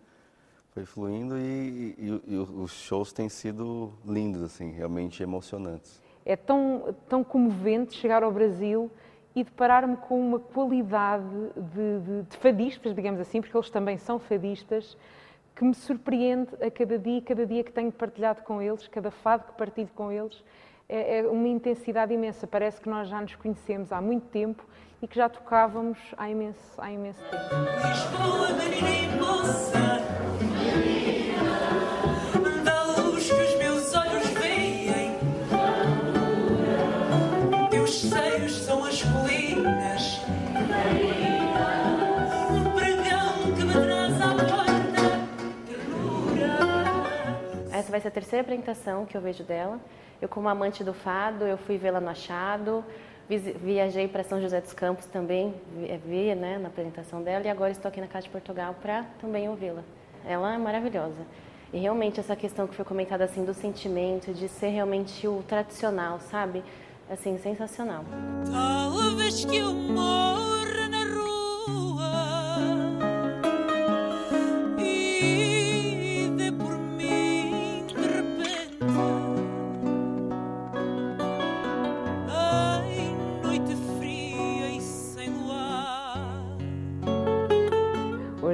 foi 0.77 0.85
fluindo 0.85 1.39
e, 1.39 1.95
e, 1.97 2.23
e, 2.27 2.37
os 2.37 2.71
shows 2.71 3.11
têm 3.11 3.31
sido 3.31 3.95
lindos, 4.05 4.43
assim, 4.43 4.73
realmente 4.73 5.23
emocionantes. 5.23 6.03
É 6.23 6.37
tão, 6.37 6.95
tão 7.09 7.25
comovente 7.25 7.95
chegar 7.95 8.23
ao 8.23 8.31
Brasil 8.31 8.91
e 9.35 9.43
deparar-me 9.43 9.97
com 9.97 10.21
uma 10.21 10.39
qualidade 10.39 11.25
de, 11.57 12.01
de, 12.01 12.23
de, 12.29 12.37
fadistas, 12.37 12.95
digamos 12.95 13.19
assim, 13.19 13.41
porque 13.41 13.57
eles 13.57 13.71
também 13.71 13.97
são 13.97 14.19
fadistas, 14.19 14.99
que 15.55 15.65
me 15.65 15.75
surpreende 15.75 16.51
a 16.61 16.71
cada 16.71 16.99
dia, 16.99 17.23
cada 17.23 17.47
dia 17.47 17.65
que 17.65 17.73
tenho 17.73 17.91
partilhado 17.91 18.43
com 18.43 18.61
eles, 18.61 18.87
cada 18.87 19.11
fado 19.11 19.45
que 19.45 19.53
partilho 19.53 19.89
com 19.95 20.13
eles, 20.13 20.45
é, 20.87 21.21
é 21.21 21.27
uma 21.27 21.49
intensidade 21.49 22.13
imensa. 22.13 22.47
Parece 22.47 22.83
que 22.83 22.89
nós 22.91 23.09
já 23.09 23.19
nos 23.19 23.35
conhecemos 23.35 23.93
há 23.93 24.03
muito 24.03 24.27
tempo 24.27 24.63
e 25.01 25.09
que 25.09 25.17
já 25.17 25.27
tocávamos 25.27 25.99
há 26.19 26.29
imenso, 26.29 26.61
há 26.77 26.93
imenso 26.93 27.23
tempo. 27.31 27.47
Vai 47.97 48.01
ser 48.01 48.09
a 48.09 48.11
terceira 48.11 48.43
apresentação 48.43 49.07
que 49.07 49.17
eu 49.17 49.21
vejo 49.23 49.43
dela. 49.43 49.81
Eu, 50.21 50.29
como 50.29 50.49
amante 50.49 50.85
do 50.85 50.93
fado, 50.93 51.45
eu 51.45 51.57
fui 51.57 51.79
vê-la 51.79 51.99
no 51.99 52.11
Achado, 52.11 52.85
viajei 53.29 54.07
para 54.07 54.23
São 54.23 54.41
José 54.41 54.61
dos 54.61 54.75
Campos 54.75 55.07
também, 55.07 55.55
vi 56.05 56.35
né, 56.35 56.59
na 56.59 56.69
apresentação 56.69 57.23
dela, 57.23 57.47
e 57.47 57.49
agora 57.49 57.71
estou 57.71 57.89
aqui 57.89 58.01
na 58.01 58.07
Casa 58.07 58.25
de 58.25 58.31
Portugal 58.31 58.75
para 58.83 59.05
também 59.19 59.49
ouvi-la. 59.49 59.83
Ela 60.27 60.55
é 60.55 60.59
maravilhosa. 60.59 61.27
E 61.73 61.79
realmente 61.79 62.21
essa 62.21 62.37
questão 62.37 62.67
que 62.67 62.75
foi 62.75 62.85
comentada 62.85 63.25
assim 63.25 63.45
do 63.45 63.55
sentimento, 63.55 64.33
de 64.33 64.49
ser 64.49 64.69
realmente 64.69 65.27
o 65.27 65.43
tradicional, 65.49 66.21
sabe? 66.21 66.63
Assim, 67.11 67.39
sensacional. 67.39 68.05
Talvez 68.53 69.45
que 69.45 69.57
eu 69.57 69.73
morra 69.73 70.56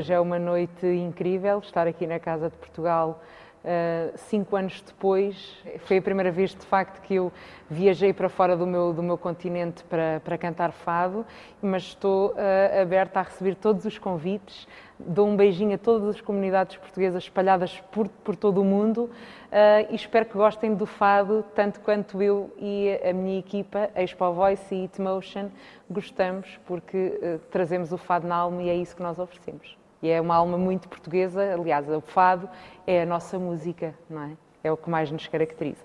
Hoje 0.02 0.12
é 0.12 0.18
uma 0.18 0.36
noite 0.36 0.84
incrível 0.84 1.60
estar 1.60 1.86
aqui 1.86 2.08
na 2.08 2.18
Casa 2.18 2.50
de 2.50 2.56
Portugal. 2.56 3.22
Uh, 3.62 4.18
cinco 4.18 4.56
anos 4.56 4.82
depois, 4.84 5.62
foi 5.84 5.98
a 5.98 6.02
primeira 6.02 6.32
vez 6.32 6.50
de 6.50 6.66
facto 6.66 7.00
que 7.02 7.14
eu 7.14 7.32
viajei 7.70 8.12
para 8.12 8.28
fora 8.28 8.56
do 8.56 8.66
meu, 8.66 8.92
do 8.92 9.00
meu 9.00 9.16
continente 9.16 9.84
para, 9.84 10.20
para 10.24 10.36
cantar 10.36 10.72
fado, 10.72 11.24
mas 11.62 11.84
estou 11.84 12.30
uh, 12.32 12.82
aberta 12.82 13.20
a 13.20 13.22
receber 13.22 13.54
todos 13.54 13.84
os 13.84 13.96
convites. 13.96 14.66
Dou 14.98 15.28
um 15.28 15.36
beijinho 15.36 15.76
a 15.76 15.78
todas 15.78 16.16
as 16.16 16.20
comunidades 16.20 16.76
portuguesas 16.78 17.22
espalhadas 17.22 17.80
por, 17.92 18.08
por 18.08 18.34
todo 18.34 18.60
o 18.60 18.64
mundo 18.64 19.04
uh, 19.04 19.86
e 19.88 19.94
espero 19.94 20.26
que 20.26 20.36
gostem 20.36 20.74
do 20.74 20.84
fado 20.84 21.44
tanto 21.54 21.78
quanto 21.78 22.20
eu 22.20 22.52
e 22.58 22.98
a 23.08 23.12
minha 23.12 23.38
equipa, 23.38 23.88
Expo 23.94 24.32
Voice 24.32 24.74
e 24.74 24.82
It 24.82 25.00
Motion, 25.00 25.48
gostamos 25.88 26.58
porque 26.66 27.38
trazemos 27.52 27.92
o 27.92 27.96
fado 27.96 28.26
na 28.26 28.34
alma 28.34 28.64
e 28.64 28.68
é 28.68 28.74
isso 28.74 28.96
que 28.96 29.02
nós 29.04 29.16
oferecemos. 29.20 29.80
E 30.02 30.10
é 30.10 30.20
uma 30.20 30.34
alma 30.34 30.58
muito 30.58 30.88
portuguesa, 30.88 31.54
aliás, 31.54 31.88
o 31.88 32.00
fado 32.00 32.50
é 32.84 33.02
a 33.02 33.06
nossa 33.06 33.38
música, 33.38 33.94
não 34.10 34.22
é? 34.22 34.32
É 34.64 34.72
o 34.72 34.76
que 34.76 34.90
mais 34.90 35.10
nos 35.10 35.28
caracteriza. 35.28 35.84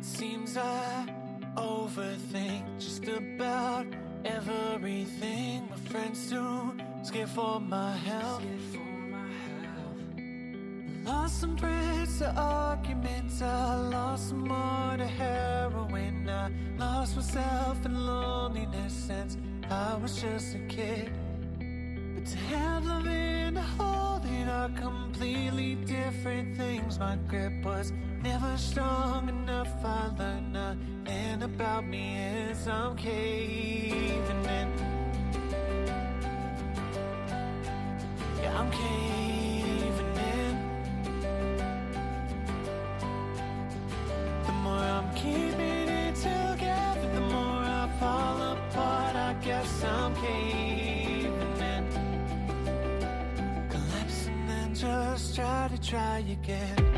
Seems 0.00 0.56
I 0.56 1.06
overthink 1.56 2.64
just 2.78 3.06
about 3.06 3.86
everything. 4.24 5.68
My 5.70 5.76
friends 5.90 6.28
too 6.28 6.74
scared 7.02 7.28
for 7.28 7.58
my 7.58 7.96
health. 7.96 8.44
Lost 11.04 11.40
some 11.40 11.56
friends 11.56 12.18
to 12.18 12.32
arguments. 12.36 13.42
I 13.42 13.74
lost 13.76 14.28
some 14.28 14.46
more 14.46 14.96
to 14.96 15.06
heroin. 15.06 16.28
I 16.28 16.50
lost 16.78 17.16
myself 17.16 17.84
in 17.84 18.06
loneliness 18.06 18.92
since 18.92 19.36
I 19.68 19.96
was 19.96 20.22
just 20.22 20.54
a 20.54 20.60
kid. 20.68 21.10
But 22.14 22.24
to 22.26 22.38
have 22.38 22.86
loving 22.86 23.12
and 23.12 23.58
holding 23.58 24.48
are 24.48 24.68
completely 24.68 25.74
different 25.74 26.56
things. 26.56 27.00
My 27.00 27.16
grip 27.26 27.64
was 27.64 27.92
never 28.22 28.56
strong 28.56 29.28
enough. 29.28 29.72
I 29.84 30.08
learned 30.16 30.52
nothing 30.52 31.42
about 31.42 31.84
me 31.84 32.16
as 32.50 32.68
I'm 32.68 32.96
caving 32.96 34.44
in. 34.44 34.71
I'm 38.54 38.70
caving 38.70 40.16
in. 40.34 40.54
The 44.46 44.52
more 44.52 44.74
I'm 44.74 45.14
keeping 45.14 45.88
it 45.88 46.14
together, 46.16 47.08
the 47.14 47.20
more 47.20 47.64
I 47.64 47.88
fall 47.98 48.42
apart. 48.52 49.16
I 49.16 49.34
guess 49.42 49.84
I'm 49.84 50.14
caving 50.16 51.60
in. 51.60 51.88
Collapse 53.70 54.26
and 54.28 54.76
just 54.76 55.34
try 55.34 55.68
to 55.68 55.80
try 55.80 56.18
again. 56.18 56.91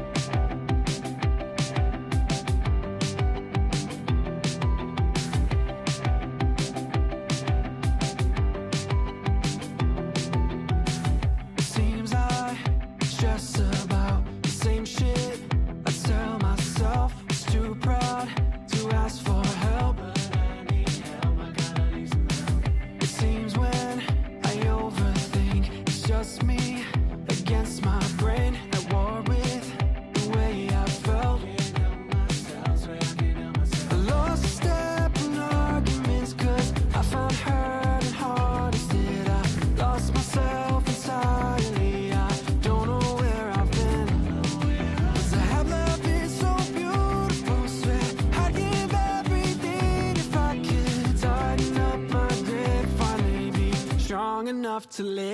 To 54.97 55.03
live, 55.03 55.34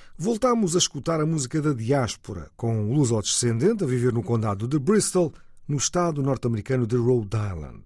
Voltámos 0.23 0.75
a 0.75 0.77
escutar 0.77 1.19
a 1.19 1.25
música 1.25 1.59
da 1.59 1.73
diáspora, 1.73 2.51
com 2.55 2.77
um 2.77 2.93
luso-descendente 2.93 3.83
a 3.83 3.87
viver 3.87 4.13
no 4.13 4.21
condado 4.21 4.67
de 4.67 4.77
Bristol, 4.77 5.33
no 5.67 5.77
estado 5.77 6.21
norte-americano 6.21 6.85
de 6.85 6.95
Rhode 6.95 7.35
Island. 7.35 7.81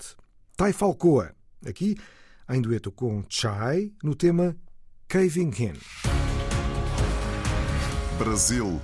Tai 0.57 0.73
Falcoa, 0.73 1.31
aqui 1.65 1.95
em 2.49 2.61
dueto 2.61 2.91
com 2.91 3.23
Chai, 3.29 3.89
no 4.03 4.13
tema 4.13 4.53
Caving 5.07 5.53
In. 5.59 5.73
Brasil. 8.19 8.81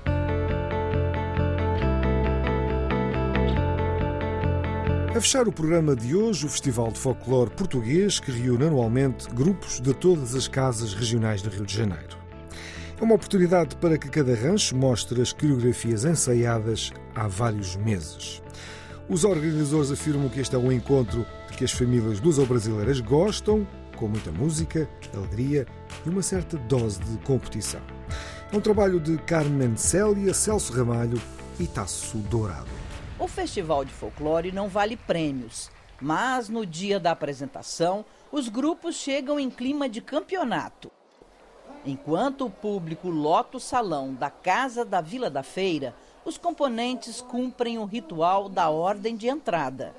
A 5.09 5.19
fechar 5.19 5.45
o 5.45 5.51
programa 5.51 5.93
de 5.93 6.15
hoje, 6.15 6.45
o 6.45 6.49
Festival 6.49 6.89
de 6.93 6.99
Folclore 6.99 7.51
Português, 7.51 8.17
que 8.17 8.31
reúne 8.31 8.67
anualmente 8.67 9.29
grupos 9.31 9.81
de 9.81 9.93
todas 9.93 10.35
as 10.35 10.47
casas 10.47 10.93
regionais 10.93 11.41
do 11.41 11.49
Rio 11.49 11.65
de 11.65 11.75
Janeiro. 11.75 12.20
É 13.01 13.03
uma 13.03 13.15
oportunidade 13.15 13.75
para 13.77 13.97
que 13.97 14.07
cada 14.09 14.35
rancho 14.35 14.77
mostre 14.77 15.23
as 15.23 15.33
coreografias 15.33 16.05
ensaiadas 16.05 16.91
há 17.15 17.27
vários 17.27 17.75
meses. 17.75 18.43
Os 19.09 19.23
organizadores 19.23 19.89
afirmam 19.89 20.29
que 20.29 20.39
este 20.39 20.55
é 20.55 20.59
um 20.59 20.71
encontro 20.71 21.25
de 21.49 21.57
que 21.57 21.63
as 21.63 21.71
famílias 21.71 22.19
luso-brasileiras 22.19 22.99
gostam, 22.99 23.67
com 23.97 24.07
muita 24.07 24.31
música, 24.31 24.87
alegria 25.15 25.65
e 26.05 26.09
uma 26.09 26.21
certa 26.21 26.57
dose 26.57 26.99
de 26.99 27.17
competição. 27.25 27.81
É 28.53 28.55
um 28.55 28.61
trabalho 28.61 28.99
de 28.99 29.17
Carmen 29.17 29.75
Célia, 29.75 30.31
Celso 30.31 30.71
Ramalho 30.71 31.19
e 31.59 31.65
Tasso 31.65 32.19
Dourado. 32.19 32.69
O 33.17 33.27
Festival 33.27 33.83
de 33.83 33.91
Folclore 33.91 34.51
não 34.51 34.69
vale 34.69 34.95
prêmios, 34.95 35.71
mas 35.99 36.49
no 36.49 36.67
dia 36.67 36.99
da 36.99 37.09
apresentação, 37.09 38.05
os 38.31 38.47
grupos 38.47 38.93
chegam 38.93 39.39
em 39.39 39.49
clima 39.49 39.89
de 39.89 40.01
campeonato. 40.01 40.91
Enquanto 41.83 42.45
o 42.45 42.49
público 42.49 43.09
lota 43.09 43.57
o 43.57 43.59
salão 43.59 44.13
da 44.13 44.29
Casa 44.29 44.85
da 44.85 45.01
Vila 45.01 45.31
da 45.31 45.41
Feira, 45.41 45.95
os 46.23 46.37
componentes 46.37 47.21
cumprem 47.21 47.79
o 47.79 47.85
ritual 47.85 48.47
da 48.47 48.69
ordem 48.69 49.15
de 49.15 49.27
entrada. 49.27 49.95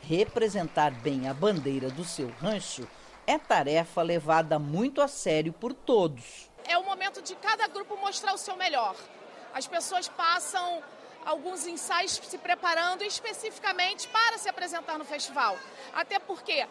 Representar 0.00 0.92
bem 0.92 1.28
a 1.28 1.34
bandeira 1.34 1.90
do 1.90 2.04
seu 2.04 2.30
rancho 2.40 2.86
é 3.26 3.36
tarefa 3.36 4.00
levada 4.00 4.60
muito 4.60 5.00
a 5.00 5.08
sério 5.08 5.52
por 5.52 5.72
todos. 5.72 6.48
É 6.68 6.78
o 6.78 6.84
momento 6.84 7.20
de 7.20 7.34
cada 7.34 7.66
grupo 7.66 7.96
mostrar 7.96 8.32
o 8.32 8.38
seu 8.38 8.56
melhor. 8.56 8.94
As 9.52 9.66
pessoas 9.66 10.08
passam 10.08 10.82
alguns 11.24 11.66
ensaios 11.66 12.12
se 12.12 12.38
preparando 12.38 13.02
especificamente 13.02 14.06
para 14.08 14.38
se 14.38 14.48
apresentar 14.48 14.98
no 14.98 15.04
festival. 15.04 15.58
Até 15.94 16.20
porque 16.20 16.66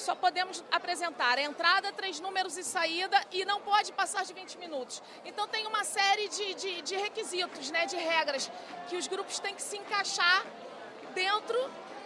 só 0.00 0.14
podemos 0.14 0.64
apresentar 0.70 1.38
entrada, 1.38 1.92
três 1.92 2.20
números 2.20 2.56
e 2.56 2.64
saída 2.64 3.20
e 3.32 3.44
não 3.44 3.60
pode 3.60 3.92
passar 3.92 4.24
de 4.24 4.32
20 4.32 4.58
minutos. 4.58 5.02
Então 5.24 5.48
tem 5.48 5.66
uma 5.66 5.84
série 5.84 6.28
de, 6.28 6.54
de, 6.54 6.82
de 6.82 6.96
requisitos, 6.96 7.70
né, 7.70 7.86
de 7.86 7.96
regras 7.96 8.50
que 8.88 8.96
os 8.96 9.06
grupos 9.06 9.38
têm 9.38 9.54
que 9.54 9.62
se 9.62 9.76
encaixar 9.76 10.44
dentro 11.14 11.58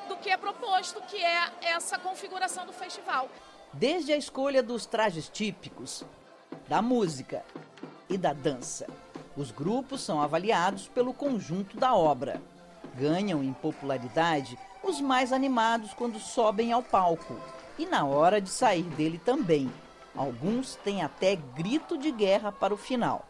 do 0.09 0.17
que 0.17 0.31
é 0.31 0.37
proposto, 0.37 1.01
que 1.03 1.23
é 1.23 1.53
essa 1.63 1.99
configuração 1.99 2.67
do 2.67 2.73
festival. 2.73 3.29
Desde 3.73 4.13
a 4.13 4.17
escolha 4.17 4.63
dos 4.63 4.87
trajes 4.87 5.29
típicos, 5.29 6.05
da 6.69 6.83
música 6.83 7.45
e 8.09 8.19
da 8.19 8.33
dança. 8.33 8.87
Os 9.37 9.51
grupos 9.51 10.03
são 10.03 10.21
avaliados 10.21 10.89
pelo 10.89 11.15
conjunto 11.15 11.77
da 11.77 11.95
obra. 11.95 12.43
Ganham 12.95 13.43
em 13.43 13.53
popularidade 13.53 14.59
os 14.83 15.01
mais 15.01 15.33
animados 15.33 15.95
quando 15.95 16.19
sobem 16.19 16.73
ao 16.73 16.83
palco 16.83 17.41
e 17.79 17.87
na 17.87 18.05
hora 18.05 18.41
de 18.41 18.51
sair 18.51 18.83
dele 18.83 19.21
também. 19.25 19.71
Alguns 20.15 20.77
têm 20.77 21.03
até 21.03 21.37
grito 21.37 21.97
de 21.97 22.11
guerra 22.11 22.53
para 22.53 22.75
o 22.75 22.77
final. 22.77 23.27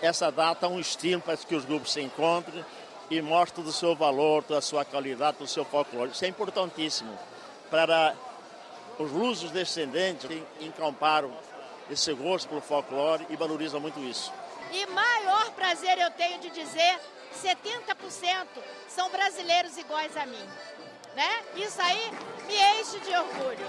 Essa 0.00 0.32
data 0.32 0.66
é 0.66 0.68
um 0.68 0.80
estímulo 0.80 1.22
para 1.22 1.36
que 1.36 1.54
os 1.54 1.64
grupos 1.64 1.92
se 1.92 2.00
encontrem 2.00 2.64
e 3.08 3.22
mostrem 3.22 3.64
do 3.64 3.72
seu 3.72 3.94
valor, 3.94 4.42
da 4.42 4.60
sua 4.60 4.84
qualidade, 4.84 5.38
do 5.38 5.46
seu 5.46 5.64
folclore. 5.64 6.10
Isso 6.10 6.24
é 6.24 6.28
importantíssimo 6.28 7.16
para 7.70 8.14
os 8.98 9.10
lusos 9.12 9.50
descendentes 9.50 10.26
que 10.26 10.44
encamparam 10.60 11.30
esse 11.90 12.12
gosto 12.14 12.48
pelo 12.48 12.60
folclore 12.60 13.26
e 13.30 13.36
valorizam 13.36 13.80
muito 13.80 14.00
isso. 14.00 14.32
E 14.72 14.86
maior 14.86 15.50
prazer 15.52 15.98
eu 15.98 16.10
tenho 16.12 16.40
de 16.40 16.50
dizer, 16.50 16.98
70% 17.32 18.46
são 18.88 19.10
brasileiros 19.10 19.76
iguais 19.76 20.16
a 20.16 20.26
mim. 20.26 20.48
Né? 21.14 21.42
Isso 21.56 21.80
aí 21.80 22.10
me 22.46 22.80
enche 22.80 22.98
de 23.00 23.14
orgulho. 23.16 23.66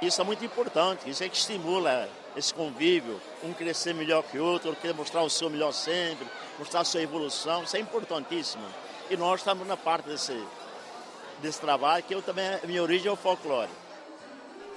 Isso 0.00 0.20
é 0.20 0.24
muito 0.24 0.44
importante, 0.44 1.10
isso 1.10 1.24
é 1.24 1.28
que 1.28 1.36
estimula 1.36 2.08
esse 2.36 2.54
convívio, 2.54 3.20
um 3.42 3.52
crescer 3.52 3.92
melhor 3.92 4.22
que 4.22 4.38
o 4.38 4.44
outro, 4.44 4.76
querer 4.76 4.94
mostrar 4.94 5.22
o 5.22 5.30
seu 5.30 5.50
melhor 5.50 5.72
sempre, 5.72 6.26
mostrar 6.56 6.80
a 6.80 6.84
sua 6.84 7.02
evolução, 7.02 7.64
isso 7.64 7.76
é 7.76 7.80
importantíssimo. 7.80 8.64
E 9.10 9.16
nós 9.16 9.40
estamos 9.40 9.66
na 9.66 9.76
parte 9.76 10.08
desse, 10.08 10.40
desse 11.42 11.60
trabalho, 11.60 12.04
que 12.04 12.14
eu 12.14 12.22
também, 12.22 12.46
minha 12.64 12.82
origem 12.82 13.08
é 13.08 13.10
o 13.10 13.16
folclore. 13.16 13.70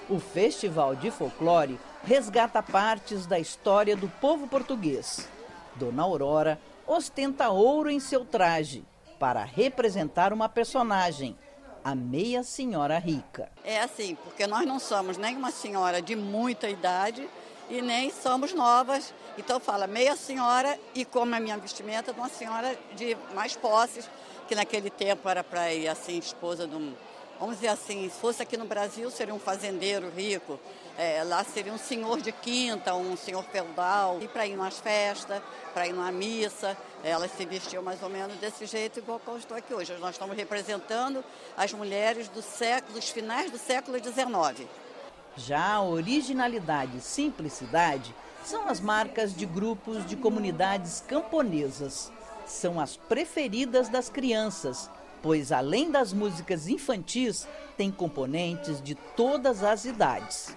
O 0.10 0.20
Festival 0.20 0.96
de 0.96 1.10
Folclore 1.10 1.80
resgata 2.04 2.62
partes 2.62 3.26
da 3.26 3.40
história 3.40 3.96
do 3.96 4.08
povo 4.08 4.48
português. 4.48 5.30
Dona 5.76 6.04
Aurora 6.04 6.60
ostenta 6.86 7.50
ouro 7.50 7.90
em 7.90 8.00
seu 8.00 8.26
traje 8.26 8.84
para 9.20 9.44
representar 9.44 10.34
uma 10.34 10.50
personagem, 10.50 11.38
a 11.84 11.96
meia 11.96 12.44
senhora 12.44 12.98
rica. 12.98 13.50
É 13.64 13.80
assim, 13.82 14.16
porque 14.16 14.46
nós 14.48 14.66
não 14.66 14.80
somos 14.80 15.18
nem 15.18 15.38
uma 15.38 15.52
senhora 15.52 16.02
de 16.02 16.16
muita 16.16 16.68
idade 16.68 17.30
e 17.70 17.82
nem 17.82 18.12
somos 18.12 18.54
novas. 18.54 19.14
Então 19.38 19.60
fala 19.60 19.88
meia 19.88 20.16
senhora 20.16 20.78
e 20.94 21.06
como 21.06 21.34
a 21.34 21.40
minha 21.40 21.58
vestimenta, 21.58 22.12
uma 22.12 22.28
senhora 22.28 22.78
de 22.96 23.16
mais 23.34 23.56
posses, 23.56 24.10
que 24.48 24.56
naquele 24.56 24.90
tempo 24.90 25.30
era 25.30 25.44
para 25.44 25.72
ir 25.74 25.88
assim, 25.88 26.18
esposa 26.18 26.68
de 26.68 26.76
um, 26.76 26.94
vamos 27.42 27.56
dizer 27.56 27.70
assim, 27.70 28.08
se 28.08 28.20
fosse 28.20 28.44
aqui 28.44 28.56
no 28.56 28.66
Brasil, 28.66 29.10
seria 29.10 29.34
um 29.34 29.40
fazendeiro 29.40 30.12
rico. 30.16 30.60
É, 30.96 31.24
lá 31.24 31.44
seria 31.44 31.74
um 31.74 31.78
senhor 31.78 32.22
de 32.22 32.32
quinta, 32.32 32.94
um 32.94 33.18
senhor 33.18 33.44
feudal. 33.46 34.20
E 34.22 34.28
para 34.28 34.46
ir 34.46 34.56
nas 34.56 34.78
festas, 34.78 35.42
para 35.74 35.88
ir 35.88 35.94
numa 35.94 36.12
missa, 36.12 36.78
elas 37.04 37.32
se 37.32 37.44
vestiam 37.44 37.82
mais 37.82 38.04
ou 38.04 38.10
menos 38.10 38.38
desse 38.38 38.68
jeito, 38.68 39.00
igual 39.00 39.20
como 39.26 39.40
estou 39.40 39.58
aqui 39.58 39.74
hoje. 39.74 39.92
Nós 40.00 40.12
estamos 40.12 40.38
representando 40.38 41.26
as 41.58 41.74
mulheres 41.74 42.28
do 42.28 42.44
século, 42.44 42.94
dos 42.94 43.10
finais 43.10 43.50
do 43.50 43.58
século 43.58 43.98
XIX. 43.98 44.70
Já 45.36 45.74
a 45.74 45.82
originalidade 45.82 46.98
e 46.98 47.02
simplicidade 47.02 48.14
são 48.46 48.70
as 48.70 48.80
marcas 48.80 49.36
de 49.36 49.48
grupos 49.48 50.06
de 50.06 50.16
comunidades 50.16 51.04
camponesas. 51.08 52.12
São 52.46 52.80
as 52.80 52.98
preferidas 52.98 53.90
das 53.90 54.10
crianças, 54.10 54.92
pois 55.22 55.52
além 55.52 55.92
das 55.92 56.14
músicas 56.14 56.68
infantis, 56.68 57.48
tem 57.78 57.92
componentes 57.92 58.82
de 58.82 58.96
todas 58.96 59.64
as 59.64 59.86
idades. 59.86 60.56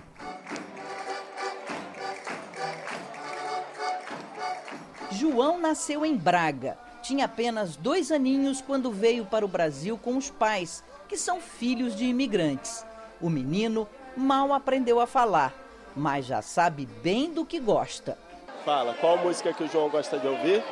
João 5.11 5.61
nasceu 5.61 6.05
em 6.05 6.16
Braga. 6.16 6.77
Tinha 7.03 7.27
apenas 7.27 7.77
dois 7.77 8.11
aninhos 8.11 8.61
quando 8.61 8.90
veio 8.90 9.24
para 9.27 9.44
o 9.44 9.48
Brasil 9.48 9.98
com 9.98 10.16
os 10.16 10.31
pais, 10.31 10.83
que 11.09 11.16
são 11.16 11.40
filhos 11.40 11.94
de 11.94 12.05
imigrantes. 12.05 12.85
O 13.20 13.31
menino 13.31 13.87
mal 14.16 14.53
aprendeu 14.53 15.00
a 15.00 15.07
falar, 15.07 15.55
mas 15.94 16.27
já 16.27 16.42
sabe 16.42 16.87
bem 17.03 17.33
do 17.33 17.44
que 17.44 17.61
gosta. 17.61 18.18
Fala, 18.64 18.94
qual 18.94 19.18
música 19.18 19.53
que 19.53 19.64
o 19.64 19.68
João 19.68 19.90
gosta 19.90 20.18
de 20.18 20.27
ouvir? 20.27 20.64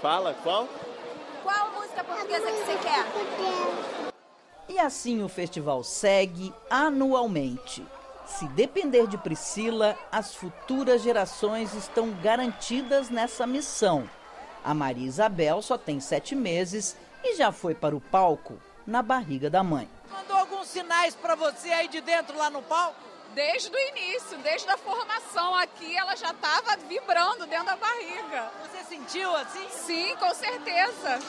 Fala, 0.00 0.32
qual? 0.44 0.68
Qual 1.42 1.72
música 1.72 2.04
portuguesa 2.04 2.46
que 2.46 2.58
você 2.58 2.78
quer? 2.78 3.04
E 4.68 4.78
assim 4.78 5.24
o 5.24 5.28
festival 5.28 5.82
segue 5.82 6.54
anualmente. 6.70 7.84
Se 8.24 8.46
depender 8.48 9.08
de 9.08 9.18
Priscila, 9.18 9.98
as 10.12 10.34
futuras 10.34 11.02
gerações 11.02 11.74
estão 11.74 12.10
garantidas 12.22 13.10
nessa 13.10 13.46
missão. 13.46 14.08
A 14.62 14.72
Maria 14.72 15.06
Isabel 15.06 15.62
só 15.62 15.76
tem 15.76 15.98
sete 15.98 16.36
meses 16.36 16.96
e 17.24 17.34
já 17.34 17.50
foi 17.50 17.74
para 17.74 17.96
o 17.96 18.00
palco 18.00 18.60
na 18.86 19.02
barriga 19.02 19.50
da 19.50 19.64
mãe. 19.64 19.88
Mandou 20.12 20.36
alguns 20.36 20.68
sinais 20.68 21.16
para 21.16 21.34
você 21.34 21.70
aí 21.70 21.88
de 21.88 22.00
dentro 22.00 22.36
lá 22.36 22.50
no 22.50 22.62
palco? 22.62 23.07
Desde 23.38 23.70
o 23.70 23.78
início, 23.78 24.36
desde 24.38 24.68
a 24.68 24.76
formação 24.76 25.54
aqui, 25.54 25.96
ela 25.96 26.16
já 26.16 26.32
estava 26.32 26.76
vibrando 26.88 27.46
dentro 27.46 27.66
da 27.66 27.76
barriga. 27.76 28.50
Você 28.64 28.96
sentiu 28.96 29.32
assim? 29.36 29.64
Sim, 29.70 30.16
com 30.16 30.34
certeza. 30.34 31.20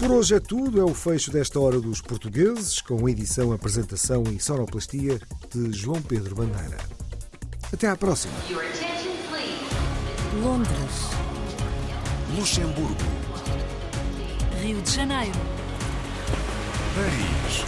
Por 0.00 0.10
hoje 0.10 0.34
é 0.34 0.40
tudo, 0.40 0.80
é 0.80 0.84
o 0.84 0.92
fecho 0.92 1.30
desta 1.30 1.60
Hora 1.60 1.78
dos 1.78 2.00
Portugueses, 2.00 2.80
com 2.80 3.08
edição, 3.08 3.52
apresentação 3.52 4.24
e 4.24 4.40
sonoplastia 4.40 5.20
de 5.54 5.72
João 5.72 6.02
Pedro 6.02 6.34
Bandeira. 6.34 7.05
Até 7.72 7.88
à 7.88 7.96
próxima. 7.96 8.32
Your 8.48 8.62
attention, 8.62 9.12
please. 9.28 10.42
Londres, 10.42 11.10
Luxemburgo, 12.36 12.94
Rio 14.62 14.80
de 14.82 14.90
Janeiro, 14.90 15.38
Paris, 16.94 17.64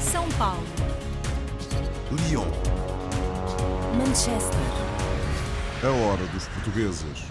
São 0.00 0.28
Paulo, 0.38 0.66
Lyon. 2.10 2.46
Manchester. 3.96 4.58
A 5.84 5.88
hora 5.88 6.24
dos 6.26 6.46
portugueses. 6.48 7.21